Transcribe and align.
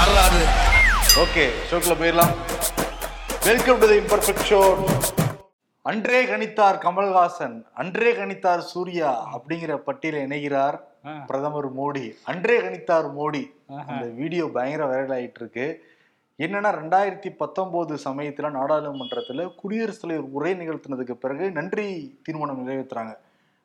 வரலாறு 0.00 0.42
ஓகே 1.22 1.42
ஷோக்குள்ள 1.68 1.94
போயிடலாம். 2.00 2.30
Welcome 3.46 3.80
to 3.80 3.86
the 3.90 3.96
imperfect 4.02 4.44
show 4.50 4.60
அன்றே 5.84 6.20
கணித்தார் 6.30 6.78
கமல்ஹாசன் 6.84 7.56
அன்றே 7.80 8.10
கணித்தார் 8.18 8.62
சூர்யா 8.70 9.10
அப்படிங்கிற 9.34 9.74
பட்டியல 9.88 10.20
இணைகிறார். 10.26 10.78
பிரதமர் 11.28 11.68
மோடி. 11.80 12.04
அன்றே 12.32 12.56
கணித்தார் 12.66 13.08
மோடி. 13.18 13.42
அந்த 13.90 14.06
வீடியோ 14.20 14.46
பயங்கர 14.56 14.86
வைரல் 14.92 15.14
ஆயிட்டு 15.16 15.42
இருக்கு 15.42 15.66
என்னன்னா 16.38 16.72
ரெண்டாயிரத்தி 16.80 17.32
பத்தொன்பது 17.42 17.96
சமயத்துல 18.06 18.52
நாடாளுமன்றத்துல 18.58 19.48
குடியரசுத் 19.60 20.04
தலைவர் 20.06 20.32
உரை 20.38 20.54
நிகழ்த்தினதுக்கு 20.62 21.16
பிறகு 21.26 21.46
நன்றி 21.58 21.86
தீர்மானம் 22.28 22.62
நிறைவேற்றுறாங்க 22.62 23.14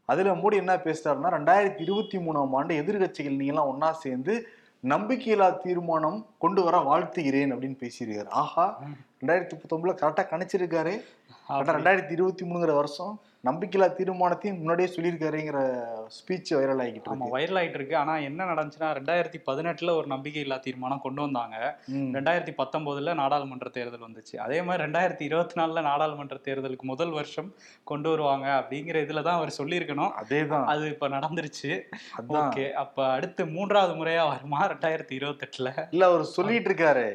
அதுல 0.10 0.36
மோடி 0.42 0.58
என்ன 0.66 0.78
பேசுறாருன்னா 0.88 1.34
ரெண்டாயிரத்தி 1.38 1.84
இருபத்தி 1.88 2.20
மூணாம் 2.28 2.56
ஆண்டு 2.60 2.82
எதிர்கட்சிகள் 2.84 3.42
நீங்களாம் 3.42 3.72
ஒண்ணா 3.74 3.92
சேர்ந்து 4.06 4.36
நம்பிக்கையில்லா 4.92 5.48
தீர்மானம் 5.64 6.18
கொண்டு 6.44 6.62
வர 6.64 6.76
வாழ்த்துகிறேன் 6.88 7.52
அப்படின்னு 7.54 7.78
பேசியிருக்காரு. 7.84 8.30
ஆஹா 8.42 8.66
ரெண்டாயிரத்தி 9.20 9.56
பத்தொன்பதுல 9.62 9.94
கரெக்டா 10.02 10.24
கணிச்சிருக்காரு 10.32 10.94
ரெண்டாயிரத்தி 11.78 12.14
இருபத்தி 12.18 12.44
மூணுங்கிற 12.46 12.74
வருஷம் 12.74 13.14
நம்பிக்கையில்லா 13.46 13.88
தீர்மானத்தையும் 13.98 14.58
முன்னாடியே 14.58 14.90
சொல்லியிருக்காருங்கிற 14.96 15.60
ஸ்பீச் 16.18 16.52
வைரல் 16.58 16.82
ஆகிட்டு 16.84 17.10
ஆமா 17.12 17.16
இருக்கு. 17.16 17.38
வைரல் 17.38 17.60
ஆயிட்டு 17.62 17.74
இருக்கு 17.74 17.98
ஆனா 17.98 18.18
என்ன 18.18 18.46
நடந்துச்சுன்னா 18.46 18.90
ரெண்டாயிரத்தி 19.00 19.40
பதினெட்டுல 19.46 19.96
ஒரு 19.96 20.08
நம்பிக்கை 20.08 20.42
இல்லா 20.42 20.58
தீர்மானம் 20.58 21.02
கொண்டு 21.02 21.22
வந்தாங்க. 21.22 21.78
ரெண்டாயிரத்தி 21.90 22.54
பத்தொன்பதுல 22.58 23.14
நாடாளுமன்ற 23.14 23.70
தேர்தல் 23.70 24.06
வந்துச்சு. 24.08 24.38
அதே 24.38 24.62
மாதிரி 24.62 24.84
ரெண்டாயிரத்தி 24.84 25.22
இருபத்தி 25.22 25.62
நாலுல 25.62 25.82
நாடாளுமன்ற 25.82 26.40
தேர்தலுக்கு 26.46 26.82
முதல் 26.82 27.10
வருஷம் 27.10 27.54
கொண்டு 27.84 28.10
வருவாங்க 28.10 28.48
அப்படிங்கிற 28.48 29.04
இதுல 29.06 29.22
தான் 29.22 29.36
அவர் 29.36 29.58
சொல்லியிருக்கணும். 29.58 30.12
அதேதான். 30.24 30.66
அது 30.66 30.90
இப்ப 30.90 31.08
நடந்துருச்சு. 31.08 31.84
ஓகே 32.30 32.72
அப்ப 32.72 33.08
அடுத்து 33.12 33.46
மூன்றாவது 33.46 33.94
முறையா 33.94 34.28
வருமா 34.28 34.68
ரெண்டாயிரத்தி 34.68 35.16
இருபத்தெட்டுல? 35.20 35.88
இல்ல 35.92 36.06
அவர் 36.06 36.24
சொல்லிட்டு 36.24 36.74
இருக்காரு. 36.74 37.08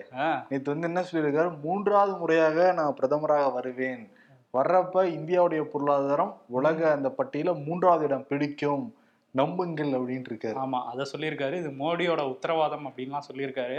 நேத்து 0.49 0.71
வந்து 0.71 0.89
என்ன 0.89 1.01
சொல்லியிருக்காரு? 1.01 1.61
மூன்றாவது 1.63 2.17
முறையாக 2.17 2.73
நான் 2.73 2.97
பிரதமராக 3.01 3.53
வருவேன். 3.53 4.11
வர்றப்ப 4.57 5.03
இந்தியாவுடைய 5.17 5.63
பொருளாதாரம் 5.73 6.33
உலக 6.59 6.79
அந்த 6.91 7.09
பட்டியல 7.19 7.51
மூன்றாவது 7.67 8.05
இடம் 8.05 8.27
பிடிக்கும். 8.31 8.95
நம்புங்கள் 9.35 9.91
அப்படின்ட்டு 9.99 10.31
இருக்காரு. 10.33 10.57
ஆமா 10.63 10.79
அதை 10.93 11.05
சொல்லியிருக்காரு. 11.13 11.57
இது 11.63 11.71
மோடியோட 11.83 12.21
உத்தரவாதம் 12.33 12.87
அப்படின்லாம் 12.89 13.29
சொல்லியிருக்காரு. 13.29 13.79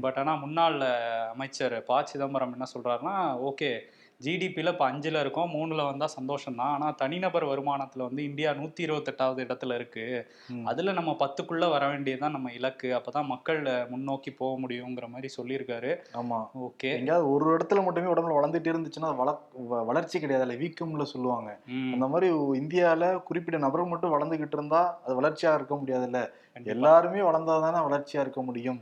பட் 0.00 0.18
ஆனா 0.22 0.34
முன்னாள் 0.34 0.80
அமைச்சர் 1.34 1.76
ப 1.88 2.00
சிதம்பரம் 2.04 2.52
என்ன 2.52 2.66
சொல்றாருன்னா 2.74 3.14
ஓகே 3.50 3.70
ஜிடிபியில் 4.22 4.70
இப்போ 4.70 4.84
அஞ்சில் 4.84 5.20
இருக்கோம் 5.20 5.50
மூணில் 5.52 5.84
வந்தால் 5.84 6.12
சந்தோஷம் 6.14 6.54
தான் 6.54 6.72
ஆனால் 6.72 6.94
தனிநபர் 6.94 7.44
வருமானத்தில் 7.44 8.04
வந்து 8.04 8.22
இந்தியா 8.22 8.52
நூற்றி 8.52 8.82
இருபத்தெட்டாவது 8.86 9.40
இடத்துல 9.44 9.74
இருக்கு. 9.74 10.04
ம். 10.48 10.64
அதில் 10.64 10.92
நம்ம 10.92 11.16
பத்துக்குள்ளே 11.20 11.68
வர 11.70 11.88
வேண்டியதுதான் 11.88 12.30
நம்ம 12.30 12.52
இலக்கு. 12.52 12.94
அப்போ 12.94 13.10
தான் 13.10 13.26
மக்கள் 13.26 13.60
முன்னோக்கி 13.88 14.30
போக 14.32 14.60
முடியுங்கிற 14.60 15.08
மாதிரி 15.08 15.30
சொல்லியிருக்காரு. 15.36 15.92
ஆமா. 16.14 16.40
ஓகே. 16.62 16.90
எங்கேயாவது 16.92 17.30
ஒரு 17.32 17.56
இடத்துல 17.56 17.82
மட்டுமே 17.84 18.12
உடம்புல 18.12 18.38
வளர்ந்துட்டே 18.38 18.72
இருந்துச்சுன்னா 18.72 19.10
வள 19.16 19.30
வளர்ச்சி 19.84 20.16
கிடையாது. 20.20 20.46
இல்ல 20.46 20.56
வீக்கம்ல 20.56 21.06
சொல்லுவாங்க. 21.06 21.50
அந்த 21.94 22.06
மாதிரி 22.06 22.28
இந்தியால 22.54 23.00
குறிப்பிட்ட 23.22 23.58
நபர் 23.58 23.84
மட்டும் 23.86 24.14
வளர்ந்துகிட்டு 24.14 24.52
இருந்தா 24.52 24.82
அது 25.04 25.20
வளர்ச்சியா 25.20 25.54
இருக்க 25.54 25.74
முடியாதுல்ல. 25.76 26.20
எல்லாருமே 26.66 27.20
வளர்ந்தாதானே 27.22 27.78
வளர்ச்சியா 27.84 28.20
இருக்க 28.20 28.42
முடியும். 28.42 28.80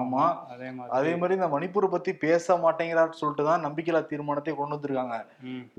ஆமா. 0.00 0.22
அதே 0.52 0.68
மாதிரி. 0.76 0.92
அதே 0.98 1.12
மாதிரி 1.16 1.34
இந்த 1.38 1.48
மணிப்பூரை 1.54 1.88
பத்தி 1.90 2.12
பேச 2.24 2.56
மாட்டேங்கிறான்னு 2.64 3.20
சொல்லிட்டு 3.20 3.44
தான் 3.48 3.64
நம்பிக்கையில்லா 3.66 4.02
தீர்மானத்தை 4.12 4.54
கொண்டு 4.54 4.76
வந்திருக்காங்க. 4.76 5.16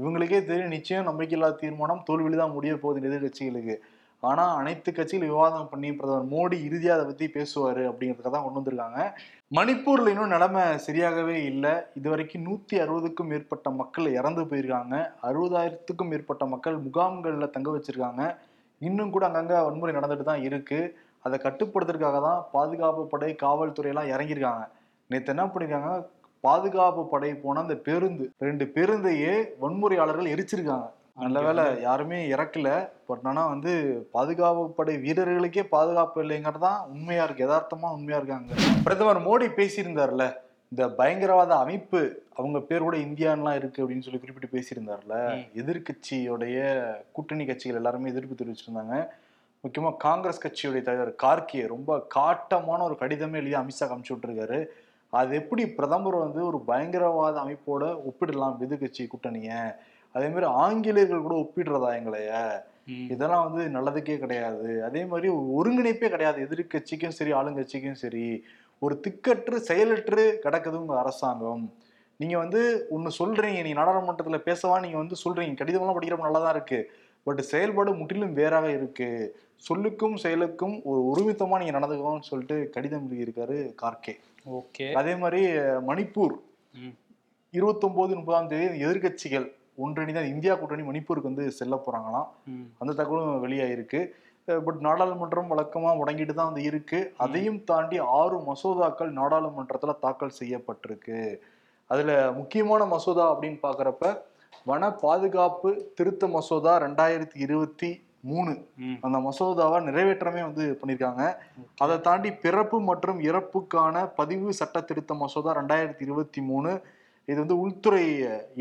இவங்களுக்கே 0.01 0.39
தெரியும் 0.45 0.75
நிச்சயம் 0.77 1.09
நம்பிக்கையில்லா 1.09 1.49
தீர்மானம் 1.63 2.05
தோல்வியில 2.09 2.41
தான் 2.43 2.55
முடிய 2.57 2.75
போகுது 2.77 3.09
எதிர்கட்சிகளுக்கு. 3.11 3.77
ஆனா 4.23 4.43
அனைத்து 4.59 4.89
கட்சிகள் 4.91 5.31
விவாதம் 5.31 5.71
பண்ணி 5.71 5.89
பிரதமர் 5.91 6.29
மோடி 6.33 6.57
இறுதியா 6.67 6.93
அதை 6.95 7.05
பத்தி 7.05 7.25
பேசுவாரு 7.27 7.83
அப்படிங்கிறதுக்காக 7.89 8.33
தான் 8.35 8.45
கொண்டு 8.45 8.59
வந்திருக்காங்க. 8.59 8.99
மணிப்பூர்ல 9.51 10.11
இன்னும் 10.13 10.33
நிலைமை 10.35 10.63
சரியாகவே 10.85 11.35
இல்லை. 11.51 11.73
இது 11.97 12.07
வரைக்கும் 12.09 12.45
நூத்தி 12.47 12.75
அறுபதுக்கும் 12.83 13.29
மேற்பட்ட 13.31 13.69
மக்கள் 13.81 14.07
இறந்து 14.19 14.43
போயிருக்காங்க. 14.51 14.95
அறுபதாயிரத்துக்கும் 15.29 16.11
மேற்பட்ட 16.13 16.45
மக்கள் 16.45 16.77
முகாம்கள்ல 16.87 17.49
தங்க 17.57 17.69
வச்சிருக்காங்க. 17.77 18.23
இன்னும் 18.81 19.09
கூட 19.09 19.25
அங்கங்க 19.29 19.55
வன்முறை 19.65 19.93
நடந்துட்டு 19.95 20.23
தான் 20.23 20.45
இருக்கு. 20.49 20.79
அதை 21.25 21.39
கட்டுப்படுத்துறதுக்காக 21.43 22.21
தான் 22.21 22.45
பாதுகாப்பு 22.51 23.07
படை 23.07 23.35
காவல்துறை 23.35 23.91
எல்லாம் 23.91 24.11
இறங்கியிருக்காங்க. 24.13 24.63
நேத்து 25.09 25.31
என்ன 25.31 25.45
பண்ணிருக்காங்க 25.45 25.91
பாதுகாப்பு 26.43 27.07
படை 27.07 27.33
போன 27.35 27.59
அந்த 27.59 27.75
பேருந்து 27.77 28.31
ரெண்டு 28.37 28.65
பேருந்தையே 28.75 29.33
வன்முறையாளர்கள் 29.59 30.33
எரிச்சிருக்காங்க. 30.35 30.87
நல்ல 31.15 31.41
வேளை 31.41 31.81
யாருமே 31.81 32.31
இறக்கல. 32.31 32.69
பட் 33.07 33.19
ஆனா 33.23 33.47
வந்து 33.47 33.73
பாதுகாப்பு 34.11 34.71
படை 34.71 34.95
வீரர்களுக்கே 34.97 35.63
பாதுகாப்பு 35.69 36.23
இல்லைங்கிறது 36.23 36.59
தான் 36.59 36.87
உண்மையா 36.89 37.23
இருக்கு. 37.23 37.45
யதார்த்தமா 37.45 37.89
உண்மையா 37.91 38.17
இருக்காங்க. 38.17 38.51
பிரதமர் 38.83 39.27
மோடி 39.27 39.47
பேசியிருந்தார்ல 39.51 40.25
இந்த 40.71 40.89
பயங்கரவாத 40.89 41.57
அமைப்பு 41.57 41.99
அவங்க 42.35 42.59
பேர் 42.59 42.81
கூட 42.81 42.97
இந்தியான்லாம் 42.97 43.55
இருக்கு 43.55 43.83
அப்படின்னு 43.83 44.01
சொல்லி 44.01 44.19
குறிப்பிட்டு 44.19 44.55
பேசியிருந்தார்ல. 44.55 45.17
ம். 45.35 45.43
எதிர்க்கட்சியோடைய 45.55 46.57
கூட்டணி 47.11 47.45
கட்சிகள் 47.45 47.75
எல்லாருமே 47.75 48.09
எதிர்ப்பு 48.09 48.35
தெரிவிச்சிருந்தாங்க. 48.35 48.95
முக்கியமா 49.65 49.97
காங்கிரஸ் 49.97 50.43
கட்சியுடைய 50.47 50.81
தலைவர் 50.81 51.15
கார்கே 51.23 51.67
ரொம்ப 51.67 52.07
காட்டமான 52.15 52.81
ஒரு 52.81 52.95
கடிதமே 52.99 53.35
எழுதி 53.35 53.55
அமித்ஷா 53.55 53.85
அமுச்சு 53.85 54.13
விட்டுருக்காரு. 54.13 54.65
அது 55.09 55.35
எப்படி 55.35 55.67
பிரதமர் 55.67 56.15
வந்து 56.15 56.45
ஒரு 56.45 56.59
பயங்கரவாத 56.59 57.39
அமைப்போட 57.39 57.83
ஒப்பிடலாம் 58.09 58.57
எதிர்க்கட்சி 58.61 59.07
கூட்டணிய? 59.07 59.75
அதே 60.11 60.27
மாதிரி 60.27 60.45
ஆங்கிலேயர்கள் 60.45 61.21
கூட 61.21 61.35
ஒப்பிடுறதா 61.35 61.89
எங்களைய 61.99 62.63
இதெல்லாம் 63.09 63.53
வந்து 63.53 63.79
நல்லதுக்கே 63.79 64.17
கிடையாது. 64.17 64.83
அதே 64.83 65.05
மாதிரி 65.05 65.27
ஒரு 65.27 65.47
ஒருங்கிணைப்பே 65.55 66.09
கிடையாது. 66.09 66.43
எதிர்க்கட்சிக்கும் 66.45 67.15
சரி 67.19 67.33
ஆளுங்கட்சிக்கும் 67.33 67.99
சரி. 68.03 68.43
ஒரு 68.79 69.01
திக்கற்று 69.07 69.55
செயலற்று 69.55 70.39
கிடக்குது 70.43 70.75
உங்க 70.75 70.99
அரசாங்கம். 70.99 71.73
நீங்க 72.17 72.37
வந்து 72.37 72.87
ஒன்னு 72.89 73.09
சொல்றீங்க 73.19 73.61
நீங்க 73.63 73.81
நாடாளுமன்றத்துல 73.81 74.39
பேசவா 74.45 74.79
நீங்க 74.79 74.97
வந்து 74.97 75.15
சொல்றீங்க. 75.23 75.55
கடிதம்லாம் 75.61 75.97
படிக்கிறப்ப 75.97 76.19
நல்லா 76.19 76.39
தான் 76.39 76.55
இருக்கு. 76.55 76.91
பட் 77.23 77.41
செயல்பாடு 77.41 77.93
முற்றிலும் 77.95 78.33
வேறாக 78.33 78.69
இருக்கு. 78.69 79.09
சொல்லுக்கும் 79.63 80.15
செயலுக்கும் 80.15 80.75
ஒரு 80.85 81.01
ஒருமித்தமா 81.09 81.59
நீங்க 81.59 81.79
நடந்துக்கணும்னு 81.79 82.29
சொல்லிட்டு 82.29 82.69
கடிதம் 82.69 83.05
எழுதியிருக்காரு 83.07 83.57
கார்கே 83.81 84.13
ஓகே. 84.55 84.87
அதே 84.93 85.15
மாதிரி 85.15 85.41
மணிப்பூர் 85.87 86.35
ம், 86.75 86.93
இருபத்தொன்பது 87.53 88.15
முப்பதாம் 88.15 88.47
தேதி 88.47 88.83
எதிர்க்கட்சிகள் 88.85 89.47
ஒன்றிணைந்த 89.77 90.21
இந்தியா 90.27 90.55
கூட்டணி 90.55 90.83
மணிப்பூருக்கு 90.83 91.23
வந்து 91.23 91.45
செல்ல 91.51 91.75
போறாங்களாம். 91.77 92.27
ம், 92.47 92.67
அந்த 92.77 92.93
தகவலும் 92.93 93.43
வெளியாயிருக்கு. 93.43 94.01
பட் 94.47 94.79
நாடாளுமன்றம் 94.81 95.51
வழக்கமா 95.51 95.91
முடங்கிட்டு 95.97 96.33
தான் 96.33 96.49
வந்து 96.49 96.63
இருக்கு. 96.63 96.99
அதையும் 97.17 97.63
தாண்டி 97.63 97.97
ஆறு 98.15 98.37
மசோதாக்கள் 98.47 99.11
நாடாளுமன்றத்துல 99.11 99.93
தாக்கல் 99.99 100.37
செய்யப்பட்டிருக்கு. 100.39 101.19
அதுல 101.89 102.11
முக்கியமான 102.31 102.85
மசோதா 102.85 103.25
அப்படின்னு 103.33 103.59
பாக்குறப்ப 103.63 104.05
வன 104.65 104.91
பாதுகாப்பு 105.01 105.69
திருத்த 105.95 106.27
மசோதா 106.27 106.79
ரெண்டாயிரத்தி 106.79 107.37
இருபத்தி 107.37 107.89
மூணு. 108.31 108.53
அந்த 109.05 109.17
மசோதாவை 109.27 109.79
நிறைவேற்றமே 109.87 110.41
வந்து 110.47 110.63
பண்ணியிருக்காங்க. 110.79 111.23
அதை 111.83 111.95
தாண்டி 112.07 112.29
பிறப்பு 112.45 112.77
மற்றும் 112.89 113.19
இறப்புக்கான 113.29 114.05
பதிவு 114.19 114.53
சட்ட 114.59 114.81
திருத்த 114.89 115.13
மசோதா 115.23 115.53
ரெண்டாயிரத்தி 115.59 116.03
இருபத்தி 116.07 116.41
மூணு. 116.49 116.71
இது 117.29 117.37
வந்து 117.43 117.57
உள்துறை 117.63 118.05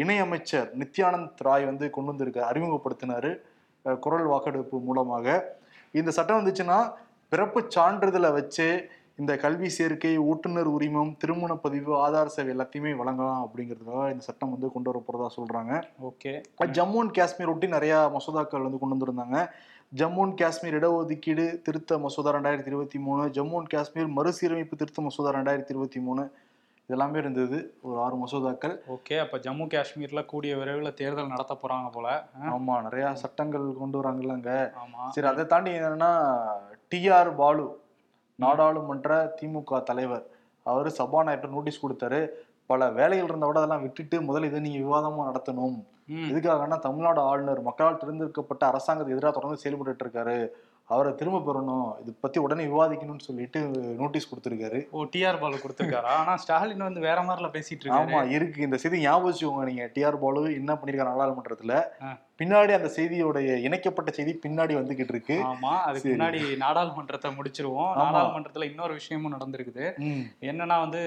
இணையமைச்சர் 0.02 0.68
நித்யானந்த் 0.82 1.42
ராய் 1.48 1.64
வந்து 1.70 1.88
கொண்டு 1.94 2.10
வந்திருக்க 2.12 2.40
அறிமுகப்படுத்தினாரு 2.50 3.32
குரல் 4.04 4.28
வாக்கெடுப்பு 4.32 4.76
மூலமாக. 4.88 5.26
இந்த 6.00 6.10
சட்டம் 6.18 6.40
வந்துச்சுன்னா 6.40 6.78
பிறப்பு 7.32 7.60
சான்றிதழை 7.76 8.30
வச்சு 8.38 8.68
இந்த 9.18 9.32
கல்வி 9.42 9.68
சேர்க்கை 9.68 10.12
ஓட்டுநர் 10.28 10.68
உரிமம் 10.76 11.10
திருமண 11.22 11.52
பதிவு 11.64 11.92
ஆதார் 12.04 12.32
சேவை 12.34 12.50
எல்லாத்தையுமே 12.54 12.92
வழங்கலாம் 13.00 13.42
அப்படிங்கிறதுக்காக 13.44 14.06
இந்த 14.14 14.24
சட்டம் 14.28 14.52
வந்து 14.54 14.68
கொண்டு 14.72 14.90
வர 14.90 15.00
போறதா 15.06 15.28
சொல்றாங்க. 15.36 15.74
ஓகே. 16.08 16.32
ஜம்மு 16.78 16.98
அண்ட் 17.02 17.14
காஷ்மீர் 17.18 17.52
ஒட்டி 17.52 17.66
நிறைய 17.66 17.94
மசோதாக்கள் 18.14 18.64
வந்து 18.66 18.80
கொண்டு 18.80 18.96
வந்திருந்தாங்க. 18.96 19.38
ஜம்மு 20.00 20.22
அண்ட் 20.24 20.38
காஷ்மீர் 20.40 20.78
இடஒதுக்கீடு 20.78 21.44
திருத்த 21.66 21.98
மசோதா 21.98 22.32
ரெண்டாயிரத்தி 22.36 22.72
இருபத்தி 22.72 22.98
மூணு 22.98 23.24
ஜம்மு 23.36 23.56
அண்ட் 23.60 23.70
காஷ்மீர் 23.76 24.10
மறுசீரமைப்பு 24.16 24.80
திருத்த 24.82 25.02
மசோதா 25.02 25.36
ரெண்டாயிரத்தி 25.38 25.74
இருபத்தி 25.76 26.00
மூணு 26.00 26.24
இதெல்லாமே 26.88 27.16
இருந்தது. 27.16 27.58
ஒரு 27.82 27.96
ஆறு 28.06 28.16
மசோதாக்கள். 28.22 28.74
ஓகே 28.96 29.14
அப்ப 29.18 29.38
ஜம்மு 29.46 29.66
காஷ்மீர்ல 29.74 30.24
கூடிய 30.32 30.56
விரைவில் 30.56 30.96
தேர்தல் 31.02 31.32
நடத்த 31.34 31.58
போறாங்க 31.62 31.88
போல. 31.92 32.08
ஆமா 32.56 32.82
நிறைய 32.88 33.14
சட்டங்கள் 33.14 33.64
கொண்டு 33.78 33.98
வராங்கல்ல 34.02 34.36
அங்க 34.38 34.72
ஆமா. 34.82 35.00
சரி 35.10 35.26
அதை 35.26 35.46
தாண்டி 35.54 35.72
என்னன்னா 35.78 36.12
டிஆர் 36.92 37.32
பாலு 37.42 37.64
நாடாளுமன்ற 38.38 39.36
திமுக 39.40 39.82
தலைவர். 39.82 40.24
அவர் 40.66 40.88
சபாநாயகர் 40.90 41.50
நோட்டீஸ் 41.50 41.84
கொடுத்தாரு. 41.84 42.20
பல 42.66 42.90
வேலைகள் 42.90 43.28
இருந்த 43.28 43.46
விட 43.46 43.58
அதெல்லாம் 43.58 43.82
விட்டுட்டு 43.82 44.20
முதல்ல 44.20 44.44
இதை 44.44 44.60
நீங்க 44.60 44.78
விவாதமா 44.78 45.26
நடத்தணும். 45.30 45.74
ம், 46.08 46.28
எதுக்காகன்னா 46.30 46.78
தமிழ்நாடு 46.78 47.20
ஆளுநர் 47.20 47.62
மக்களால் 47.62 47.96
தேர்ந்தெடுக்கப்பட்ட 47.96 48.66
அரசாங்கத்துக்கு 48.70 49.16
எதிராக 49.16 49.34
தொடர்ந்து 49.34 49.60
செயல்பட்டு 49.60 50.04
இருக்காரு 50.04 50.36
அவரை 50.88 51.14
திரும்ப 51.14 51.38
பெறணும். 51.38 52.00
இது 52.00 52.14
பத்தி 52.20 52.38
உடனே 52.38 52.64
விவாதிக்கணும்னு 52.66 53.26
சொல்லிட்டு 53.26 53.60
நோட்டீஸ் 54.00 54.30
கொடுத்திருக்காரு. 54.30 54.88
ஓ 54.90 55.04
டிஆர் 55.04 55.40
பாலு 55.40 55.62
கொடுத்துருக்காரா? 55.62 56.10
ஆனா 56.14 56.36
ஸ்டாலின் 56.36 56.78
வந்து 56.78 57.00
வேற 57.00 57.22
மாதிரில 57.22 57.50
பேசிட்டு 57.50 57.90
ஆமா 57.90 58.00
இருக்காரு 58.00 58.30
இருக்கு. 58.30 58.62
இந்த 58.62 58.76
செய்தி 58.76 59.00
ஞாபகம் 59.00 59.28
வச்சுக்கோங்க 59.30 59.64
நீங்க. 59.64 59.90
டிஆர் 59.94 60.18
பாலு 60.18 60.54
என்ன 60.54 60.74
பண்ணிருக்காரு 60.74 61.12
நாடாளுமன்றத்துல. 61.12 61.76
பின்னாடி 62.40 62.72
அந்த 62.76 62.88
செய்தியோடைய 62.96 63.50
இணைக்கப்பட்ட 63.66 64.10
செய்தி 64.16 64.32
பின்னாடி 64.44 64.74
வந்துகிட்டு 64.78 65.12
இருக்கு. 65.14 65.36
ஆமா 65.50 65.72
அதுக்கு. 65.88 66.12
முன்னாடி 66.12 66.40
நாடாளுமன்றத்தை 66.62 67.30
முடிச்சிருவோம். 67.36 67.92
நாடாளுமன்றத்துல 68.00 68.68
இன்னொரு 68.70 68.94
விஷயமும் 69.00 69.34
நடந்திருக்குது. 69.36 69.84
என்னன்னா 70.50 70.76
வந்து 70.84 71.02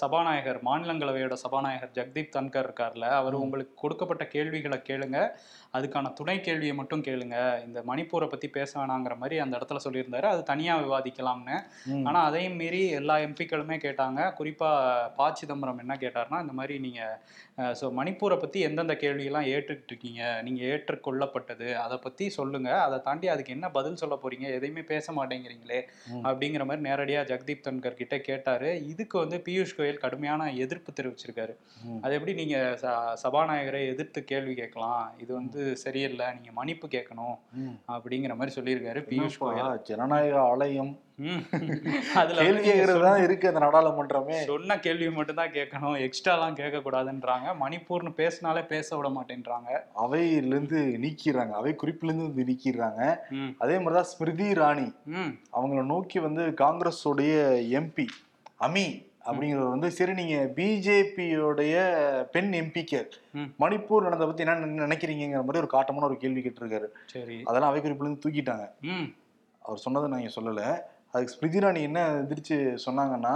சபாநாயகர் 0.00 0.60
மாநிலங்களவையோட 0.68 1.36
சபாநாயகர் 1.44 1.94
ஜெக்தீப் 1.98 2.34
தன்கர் 2.36 2.66
இருக்கார்ல 2.68 3.08
அவர். 3.20 3.36
உங்களுக்கு 3.44 3.74
கொடுக்கப்பட்ட 3.84 4.26
கேள்விகளை 4.34 4.80
கேளுங்க. 4.90 5.20
அதுக்கான 5.76 6.12
துணை 6.18 6.36
கேள்வியை 6.40 6.74
மட்டும் 6.80 7.06
கேளுங்க. 7.08 7.38
இந்த 7.66 7.78
மணிப்பூரை 7.88 8.28
பத்தி 8.34 8.48
பேச 8.58 8.70
வேணாங்கிற 8.80 9.16
மாதிரி 9.22 9.38
அந்த 9.44 9.54
இடத்துல 9.58 9.80
சொல்லியிருந்தாரு. 9.86 10.28
அது 10.34 10.44
தனியா 10.52 10.76
விவாதிக்கலாம்னு. 10.84 11.56
ஆனா 12.08 12.20
அதையும் 12.28 12.58
மீறி 12.60 12.82
எல்லா 13.00 13.16
எம்பிக்களுமே 13.26 13.78
கேட்டாங்க. 13.86 14.20
குறிப்பா 14.38 14.70
ப 15.18 15.32
சிதம்பரம் 15.40 15.82
என்ன 15.84 15.96
கேட்டார்னா 16.04 16.40
இந்த 16.44 16.56
மாதிரி 16.60 16.76
நீங்க 16.86 17.02
ஸோ 17.80 17.86
மணிப்பூரை 17.98 18.36
பத்தி 18.40 18.58
எந்தெந்த 18.68 18.94
கேள்வியெல்லாம் 19.02 19.50
ஏற்றுக்கிட்டு 19.52 19.92
இருக்கீங்க? 19.92 20.22
நீங்க 20.46 20.62
ஏற்றுக்கொள்ளப்பட்டது 20.66 21.74
அதை 21.74 21.96
பத்தி 21.96 22.28
சொல்லுங்க 22.28 22.82
அதை 22.82 23.00
தாண்டி 23.00 23.28
அதுக்கு 23.28 23.52
என்ன 23.52 23.70
பதில் 23.70 23.96
சொல்ல 23.96 24.18
போறீங்க 24.22 24.40
எதையுமே 24.40 24.82
பேச 24.82 25.12
மாட்டேங்கிறீங்களே. 25.12 25.82
அப்படிங்கிற 26.22 26.64
மாதிரி 26.64 26.90
நேரடியா 26.90 27.18
ஜெகதீப் 27.18 27.60
தன்கர் 27.68 27.94
கிட்ட 27.94 28.18
கேட்டாரு 28.18 28.86
இதுக்கு 28.86 29.18
வந்து 29.18 29.42
பியூஷ் 29.44 29.74
கோயல் 29.76 29.98
கடுமையான 29.98 30.52
எதிர்ப்பு 30.52 30.92
தெரிவிச்சிருக்காரு. 30.92 31.56
அது 32.02 32.14
எப்படி 32.14 32.34
நீங்க 32.34 32.78
ச- 32.80 33.12
சபாநாயகரை 33.22 33.86
எதிர்த்து 33.86 34.24
கேள்வி 34.24 34.54
கேட்கலாம் 34.54 35.14
இது 35.18 35.34
வந்து 35.34 35.76
சரியில்லை 35.76 36.26
நீங்க 36.32 36.50
மன்னிப்பு 36.52 36.86
கேட்கணும். 36.86 37.38
அப்படிங்கிற 37.88 38.36
மாதிரி 38.36 38.60
சொல்லியிருக்காரு 38.60 39.04
பியூஷ் 39.10 39.30
கோயல் 39.40 39.82
ஜனநாயக 39.82 40.38
ஆலயம். 40.38 40.98
அதுல 41.16 42.42
வந்து 42.42 42.60
கேள்வி 42.60 42.60
நீங்க 42.60 42.92
கேட்கறது 42.92 43.02
தான் 43.02 43.22
இருக்கு 43.22 43.48
அந்த 43.48 43.60
நாடாளுமன்றமே. 43.60 44.42
சொன்ன 44.44 44.78
கேள்வி 44.78 45.10
மட்டும் 45.10 45.36
தான் 45.36 45.50
கேட்கணும். 45.50 45.98
எக்ஸ்ட்ராலாம் 45.98 46.52
கேட்க 46.52 46.90
கூடாதுன்றாங்க 46.90 47.54
மணிப்பூர்னு 47.60 48.12
பேசினாலே 48.12 48.62
பேச 48.62 48.96
விட 48.96 49.08
மாட்டேன்றாங்க. 49.08 49.78
அவையிலிருந்து 49.96 50.96
நீக்கிறாங்க 51.00 51.50
அவை 51.50 51.74
குறிப்பிலிருந்து 51.82 52.34
வந்து 52.34 52.44
நீக்கிறாங்க 52.44 53.16
அதே 53.58 53.74
மாதிரிதான் 53.74 54.02
ஸ்மிருதி 54.02 54.52
இராணி 54.52 54.94
ம். 55.04 55.38
அவங்கள 55.52 55.84
நோக்கி 55.84 56.18
வந்து 56.18 56.42
காங்கிரஸோடைய 56.42 57.56
எம்பி 57.72 58.06
அமி 58.60 59.04
அப்படிங்கிறவர் 59.26 59.70
வந்து 59.70 59.90
சரி 59.90 60.12
நீங்க 60.12 60.52
பிஜேபியோடைய 60.54 61.74
பெண் 62.22 62.52
எம்பிக்கு 62.52 63.08
ம். 63.32 63.42
மணிப்பூர் 63.60 64.00
நடந்ததை 64.00 64.26
பத்தி 64.26 64.44
என்ன 64.44 64.54
நினை- 64.54 64.88
நினைக்கிறீங்கிற 64.88 65.44
மாதிரி 65.44 65.66
ஒரு 65.66 65.68
காட்டமான 65.72 66.04
ஒரு 66.04 66.16
கேள்வி 66.16 66.40
கேட்டிருக்காரு. 66.40 66.86
சரி. 67.06 67.40
அதெல்லாம் 67.44 67.70
அவை 67.70 67.80
குறிப்பிலிருந்து 67.80 68.30
தூக்கிட்டாங்க. 68.30 68.70
ம். 68.80 69.14
அவர் 69.62 69.78
சொன்னதை 69.78 70.08
நான் 70.10 70.30
சொல்லல. 70.40 70.80
அதுக்கு 71.16 71.34
ஸ்மிருதி 71.34 71.58
இராணி 71.58 71.80
என்ன 71.82 72.00
எதிர்த்து 72.20 72.56
சொன்னாங்கன்னா 72.86 73.34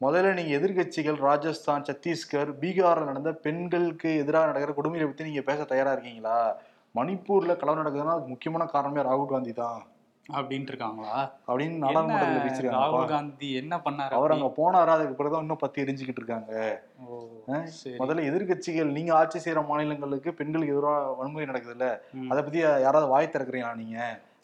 முதல்ல 0.00 0.32
நீங்க 0.34 0.52
எதிர்க்கட்சிகள் 0.56 1.18
ராஜஸ்தான் 1.22 1.84
சத்தீஸ்கர் 1.84 2.50
பீகார்ல 2.60 3.04
நடந்த 3.04 3.30
பெண்களுக்கு 3.44 4.10
எதிராக 4.18 4.48
நடக்கிற 4.48 4.72
கொடுமையை 4.74 5.06
பத்தி 5.06 5.24
நீங்க 5.24 5.42
பேச 5.44 5.60
தயாரா 5.64 5.92
இருக்கீங்களா? 5.92 6.38
மணிப்பூர்ல 6.94 7.52
கலவரம் 7.56 7.82
நடக்குதுன்னா 7.82 8.14
அதுக்கு 8.14 8.32
முக்கியமான 8.32 8.66
காரணமே 8.68 9.02
ராகுல் 9.02 9.30
காந்தி 9.30 9.52
தான். 9.56 9.80
அப்படின்ட்டு 10.26 10.72
இருக்காங்களா? 10.72 11.16
அப்படின்னு 11.48 11.76
நாடாளுமன்றத்தில் 11.76 12.44
பேசிருக்காங்க 12.46 12.84
ராகுல் 12.84 13.10
காந்தி 13.10 13.48
என்ன 13.54 13.74
பண்ணாரு 13.84 14.16
அவர்? 14.18 14.34
அங்க 14.36 14.48
போனாரு? 14.56 14.90
அதுக்கு 14.94 15.18
பிறகுதான் 15.18 15.44
இன்னும் 15.44 15.60
பத்தி 15.60 15.84
எரிஞ்சுக்கிட்டு 15.84 16.22
இருக்காங்க. 16.22 16.52
முதல்ல 18.00 18.24
எதிர்க்கட்சிகள் 18.30 18.90
நீங்க 18.92 19.12
ஆட்சி 19.14 19.38
செய்யற 19.38 19.62
மாநிலங்களுக்கு 19.68 20.32
பெண்களுக்கு 20.34 20.74
எதிராக 20.74 21.12
வன்முறை 21.18 21.46
நடக்குதுல்ல 21.46 21.88
ம். 22.18 22.28
அதை 22.30 22.42
பத்தி 22.42 22.60
யாராவது 22.84 23.08
வாய் 23.08 23.32
திறக்கிறீங்களா 23.34 23.74
நீங்க? 23.76 23.98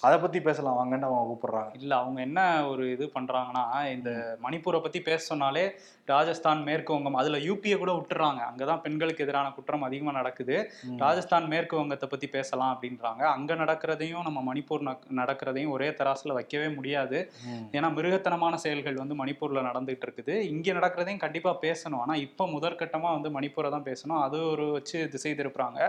அதை 0.07 0.19
பத்தி 0.19 0.39
பேசலாம். 0.41 0.79
வாங்கன்னு 0.79 1.09
அவங்க 1.09 1.25
கூப்பிடுறாங்க. 1.31 1.71
இல்ல 1.81 1.93
அவங்க 1.97 2.21
என்ன 2.21 2.41
ஒரு 2.69 2.85
இது 2.93 3.05
பண்றாங்கன்னா 3.17 3.65
இந்த 3.97 4.39
மணிப்பூரை 4.45 4.81
பத்தி 4.83 5.01
பேச 5.01 5.25
சொன்னாலே 5.25 5.65
ராஜஸ்தான் 6.05 6.63
மேற்கு 6.63 6.93
வங்கம் 6.93 7.19
அதுல 7.19 7.39
யூபியை 7.39 7.77
கூட 7.79 7.93
விட்டுறாங்க. 7.93 8.41
அங்கதான் 8.49 8.81
பெண்களுக்கு 8.81 9.25
எதிரான 9.25 9.51
குற்றம் 9.51 9.83
அதிகமா 9.83 10.13
நடக்குது. 10.13 10.57
ராஜஸ்தான் 10.97 11.47
மேற்கு 11.47 11.77
வங்கத்தை 11.77 12.09
பத்தி 12.09 12.27
பேசலாம் 12.27 12.73
அப்படின்றாங்க. 12.75 13.23
அங்க 13.35 13.55
நடக்கிறதையும் 13.55 14.27
நம்ம 14.29 14.41
மணிப்பூர் 14.49 14.83
நடக்கிறதையும் 15.21 15.71
ஒரே 15.71 15.89
தராசுல 15.89 16.33
வைக்கவே 16.33 16.69
முடியாது. 16.69 17.33
ஏன்னா 17.77 17.91
மிருகத்தனமான 17.99 18.55
செயல்கள் 18.55 19.01
வந்து 19.03 19.19
மணிப்பூர்ல 19.23 19.63
நடந்துட்டு 19.69 20.07
இருக்குது. 20.09 20.37
இங்க 20.55 20.73
நடக்கிறதையும் 20.73 21.23
கண்டிப்பா 21.27 21.53
பேசணும். 21.61 22.03
ஆனா 22.07 22.17
இப்ப 22.27 22.47
முதற்கட்டமா 22.47 23.13
வந்து 23.17 23.31
மணிப்பூரை 23.39 23.71
தான் 23.71 23.89
பேசணும். 23.91 24.21
அது 24.23 24.41
ஒரு 24.51 24.67
வச்சு 24.73 25.09
திசை 25.09 25.33
திருப்புறாங்க. 25.33 25.81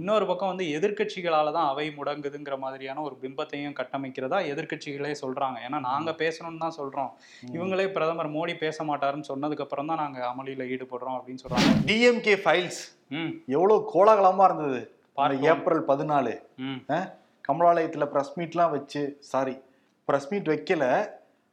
இன்னொரு 0.00 0.26
பக்கம் 0.26 0.52
வந்து 0.54 0.66
எதிர்க்கட்சிகளால 0.80 1.52
தான் 1.52 1.68
அவை 1.68 1.86
முடங்குதுங்கிற 2.00 2.58
மாதிரியான 2.58 3.00
ஒரு 3.00 3.16
பிம்பத்தையும் 3.52 3.78
கட்டமைக்கிறதா 3.80 4.38
எதிர்க்கட்சிகளே 4.52 5.12
சொல்றாங்க. 5.22 5.56
ஏன்னா 5.66 5.78
நாங்க 5.88 6.10
பேசணும்னு 6.22 6.62
தான் 6.64 6.76
சொல்றோம். 6.78 7.10
இவங்களே 7.56 7.86
பிரதமர் 7.96 8.30
மோடி 8.36 8.54
பேச 8.64 8.84
மாட்டாருன்னு 8.90 9.28
சொன்னதுக்கு 9.30 9.64
அப்புறம் 9.66 9.90
தான் 9.90 10.00
நாங்க 10.02 10.20
அமளியில 10.30 10.66
ஈடுபடுறோம் 10.74 11.16
அப்படின்னு 11.18 11.42
சொல்றாங்க. 11.44 11.72
டிஎம்கே 11.88 12.36
ஃபைல்ஸ் 12.44 12.80
ம். 13.18 13.32
எவ்வளவு 13.56 13.76
கோலாகலமா 13.94 14.46
இருந்தது. 14.50 14.80
ஏப்ரல் 15.52 15.82
பதினாலு. 15.90 16.34
கமலாலயத்துல 17.48 18.04
ப்ரெஸ் 18.12 18.36
மீட்லாம் 18.38 18.74
வச்சு 18.76 19.02
சாரி 19.32 19.56
ப்ரெஸ் 20.08 20.30
மீட் 20.32 20.50
வைக்கல. 20.52 20.84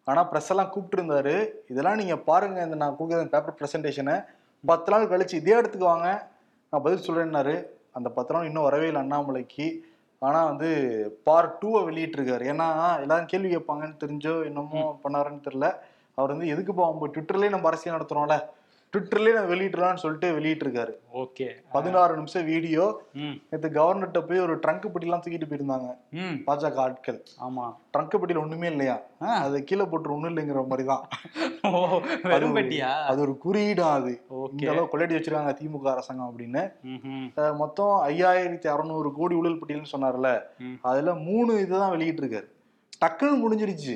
ஆனா 0.08 0.22
ப்ரெஸ் 0.30 0.52
எல்லாம் 0.54 0.72
கூப்பிட்டு 0.74 0.98
இருந்தாரு 1.00 1.36
இதெல்லாம் 1.72 2.00
நீங்க 2.02 2.16
பாருங்க 2.30 2.60
இந்த 2.68 2.78
நான் 2.84 2.96
கொடுக்குற 3.00 3.28
பேப்பர் 3.36 3.58
ப்ரெசன்டேஷனை 3.60 4.16
பத்து 4.64 4.90
நாள் 4.92 5.12
கழிச்சு 5.12 5.36
இதே 5.42 5.58
இடத்துக்கு 5.60 5.92
வாங்க. 5.94 6.08
நான் 6.74 6.84
பதில் 6.86 7.06
சொல்றேன்னாரு. 7.08 7.56
அந்த 7.98 8.10
பத்து 8.16 8.34
நாள் 8.34 8.48
இன்னும் 8.50 8.66
வரவே 8.68 8.88
இல்லை 8.90 9.02
அண்ணாமலைக்கு. 9.04 9.68
ஆனா 10.22 10.40
வந்து 10.44 10.70
பார்ட் 11.24 11.54
டூவை 11.62 11.82
வெளியிட்டிருக்காரு. 11.90 12.44
ஏன்னா 12.54 12.68
எல்லாரும் 13.02 13.26
கேள்வி 13.26 13.50
கேட்பாங்கன்னு 13.56 14.02
தெரிஞ்சோ 14.04 14.34
என்னமோ 14.46 14.82
பண்ணாருன்னு 15.04 15.46
தெரியல. 15.48 15.68
அவர் 16.18 16.30
வந்து 16.30 16.48
எதுக்கு 16.48 16.74
போவோம் 16.74 17.14
ட்விட்டர்லயே 17.14 17.50
நம்ம 17.50 17.68
அரசியல் 17.68 17.98
நடத்துறோம்ல? 17.98 18.38
ட்விட்டர்லயே 18.98 19.34
நம்ம 19.34 19.54
வெளியிடலாம்னு 19.54 20.02
சொல்லிட்டு 20.04 20.40
வெளியிட்டிருக்காரு. 20.40 20.94
ஓகே. 21.14 21.48
பதினாறு 21.72 22.16
நிமிஷம் 22.16 22.46
வீடியோ. 22.46 23.02
நேற்று 23.50 23.70
கவர்னர்கிட்ட 23.70 24.22
போய் 24.22 24.40
ஒரு 24.40 24.56
ட்ரங்க் 24.58 24.88
பெட்டிலாம் 24.94 25.22
தூக்கிட்டு 25.26 25.48
போயிருந்தாங்க. 25.50 25.90
பாஜக 26.48 26.74
ஆட்கள். 26.74 27.24
ஆமா. 27.42 27.66
ட்ரங்க் 27.98 28.18
பெட்டியில 28.22 28.42
ஒண்ணுமே 28.42 28.68
இல்லையா. 28.68 29.02
அது 29.20 29.64
கீழே 29.64 29.84
போட்டு 29.84 30.14
ஒண்ணும் 30.14 30.36
இல்லைங்கிற 30.36 30.68
மாதிரி 30.68 30.88
தான் 30.88 31.08
அது 33.06 33.22
ஒரு 33.22 33.38
குறியீடா 33.46 33.88
அது. 33.92 34.22
இந்த 34.52 34.72
அளவு 34.72 34.90
கொள்ளையடி 34.90 35.16
வச்சிருக்காங்க 35.20 35.56
திமுக 35.60 35.92
அரசாங்கம் 35.92 36.34
அப்படின்னு. 36.38 36.64
மொத்தம் 37.56 38.04
ஐயாயிரத்தி 38.08 38.68
அறநூறு 38.76 39.12
கோடி 39.12 39.36
ஊழல் 39.36 39.60
பட்டியல்னு 39.60 39.94
சொன்னார்ல. 39.98 40.42
அதுல 40.82 41.16
மூணு 41.16 41.60
இதுதான் 41.60 41.90
வெளியிட்டு 41.90 42.24
இருக்காரு 42.24 42.48
டக்குன்னு 43.06 43.42
முடிஞ்சிருச்சு. 43.44 43.96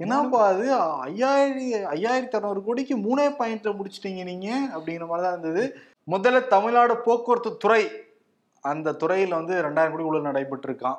என்னப்பா 0.00 0.38
அது? 0.46 0.64
ஐயாயிரம் 1.06 1.66
ஐயாயிரத்தி 1.90 2.36
அறநூறு 2.38 2.60
கோடிக்கு 2.62 2.94
மூணே 2.98 3.26
பாயிண்ட்ல 3.38 3.72
முடிச்சிட்டீங்க 3.78 4.22
நீங்க 4.24 4.48
அப்படிங்கிற 4.74 5.06
மாதிரி 5.06 5.24
தான் 5.26 5.36
இருந்தது. 5.36 5.64
முதல்ல 6.08 6.48
தமிழ்நாடு 6.48 6.94
போக்குவரத்து 7.06 7.50
துறை 7.56 7.82
அந்த 8.64 8.96
துறையில 9.02 9.34
வந்து 9.34 9.54
ரெண்டாயிரம் 9.62 9.94
கோடி 9.94 10.04
ஊழல் 10.04 10.28
நடைபெற்று 10.28 10.68
இருக்கான் 10.68 10.98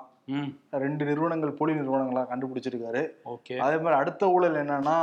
ரெண்டு 0.83 1.03
நிறுவனங்கள் 1.05 1.57
போலி 1.57 1.73
நிறுவனங்களா 1.73 2.21
கண்டுபிடிச்சிருக்காரு. 2.29 3.01
ஓகே. 3.25 3.55
அதே 3.57 3.77
மாதிரி 3.77 3.99
அடுத்த 3.99 4.29
ஊழல் 4.29 4.61
என்னன்னா 4.63 4.97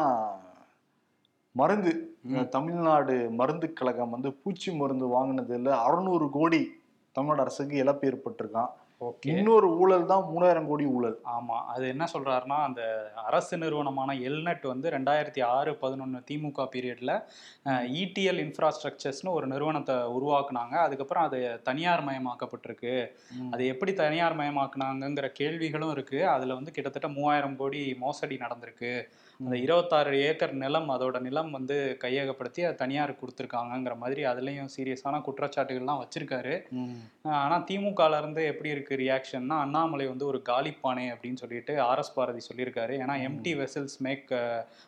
மருந்து. 1.54 1.92
தமிழ்நாடு 2.50 3.14
மருந்து 3.30 3.72
கழகம் 3.72 4.10
வந்து 4.10 4.30
பூச்சி 4.42 4.70
மருந்து 4.74 5.06
வாங்கினதுல 5.06 5.72
அறுநூறு 5.86 6.30
கோடி 6.30 6.60
தமிழ்நாடு 7.16 7.40
அரசுக்கு 7.40 7.76
இழப்பு 7.76 8.06
ஏற்பட்டிருக்கான் 8.10 8.70
இன்னொரு 9.20 9.78
ஊழல் 9.78 10.06
தான் 10.06 10.24
மூணாயிரம் 10.34 10.66
கோடி 10.66 10.84
ஊழல். 10.84 11.20
ஆமா. 11.24 11.64
அது 11.66 11.88
என்ன 11.88 12.04
சொல்றாருன்னா 12.12 12.58
அந்த 12.62 13.12
அரசு 13.14 13.58
நிறுவனமான 13.58 14.14
எல்நெட் 14.14 14.62
வந்து 14.62 14.90
ரெண்டாயிரத்தி 14.90 15.44
ஆறு 15.44 15.74
பதினொன்று 15.74 16.22
திமுக 16.30 16.66
பீரியட்ல 16.74 17.24
இடிஎல் 18.02 18.40
இன்ஃப்ராஸ்ட்ரக்சர்ஸ்னு 18.44 19.28
ஒரு 19.28 19.46
நிறுவனத்தை 19.46 19.94
உருவாக்குனாங்க. 19.94 20.74
அதுக்கப்புறம் 20.76 21.24
அது 21.24 21.60
தனியார் 21.62 22.04
மயமாக்கப்பட்டிருக்கு. 22.04 23.10
அது 23.50 23.66
எப்படி 23.66 23.94
தனியார் 23.94 24.36
மயமாக்குனாங்கங்கிற 24.36 25.28
கேள்விகளும் 25.28 25.90
இருக்கு. 25.90 26.26
அதுல 26.26 26.54
வந்து 26.54 26.70
கிட்டத்தட்ட 26.70 27.08
மூவாயிரம் 27.08 27.56
கோடி 27.56 27.94
மோசடி 27.94 28.36
நடந்திருக்கு. 28.36 29.02
அந்த 29.44 29.56
இருபத்தாறு 29.56 30.20
ஏக்கர் 30.20 30.52
நிலம் 30.52 30.90
அதோட 30.90 31.20
நிலம் 31.20 31.50
வந்து 31.50 31.98
கையகப்படுத்தி 32.00 32.64
அது 32.64 32.74
தனியார் 32.74 33.14
கொடுத்துருக்காங்கங்கிற 33.14 33.96
மாதிரி 33.96 34.24
அதுலயும் 34.24 34.68
சீரியஸான 34.76 35.22
குற்றச்சாட்டுகள்லாம் 35.22 36.04
வச்சிருக்காரு. 36.04 36.68
ம். 36.70 36.92
ஆஹ் 37.24 37.30
ஆனா 37.30 37.64
திமுகல 37.70 38.18
இருந்து 38.18 38.44
எப்படி 38.44 38.68
இருக்கு 38.68 38.96
ரியாக்ஷன்னா 38.96 39.58
அண்ணாமலை 39.58 40.06
வந்து 40.06 40.26
ஒரு 40.26 40.42
காலிப்பானை 40.48 41.12
அப்படின்னு 41.12 41.36
சொல்லிட்டு 41.36 41.76
ஆர்எஸ் 41.76 42.14
பாரதி 42.14 42.46
சொல்லியிருக்காரு. 42.54 43.02
ஏன்னா 43.02 43.28
எம்டி 43.28 43.66
வெசல்ஸ் 43.66 43.98
மேக் 43.98 44.34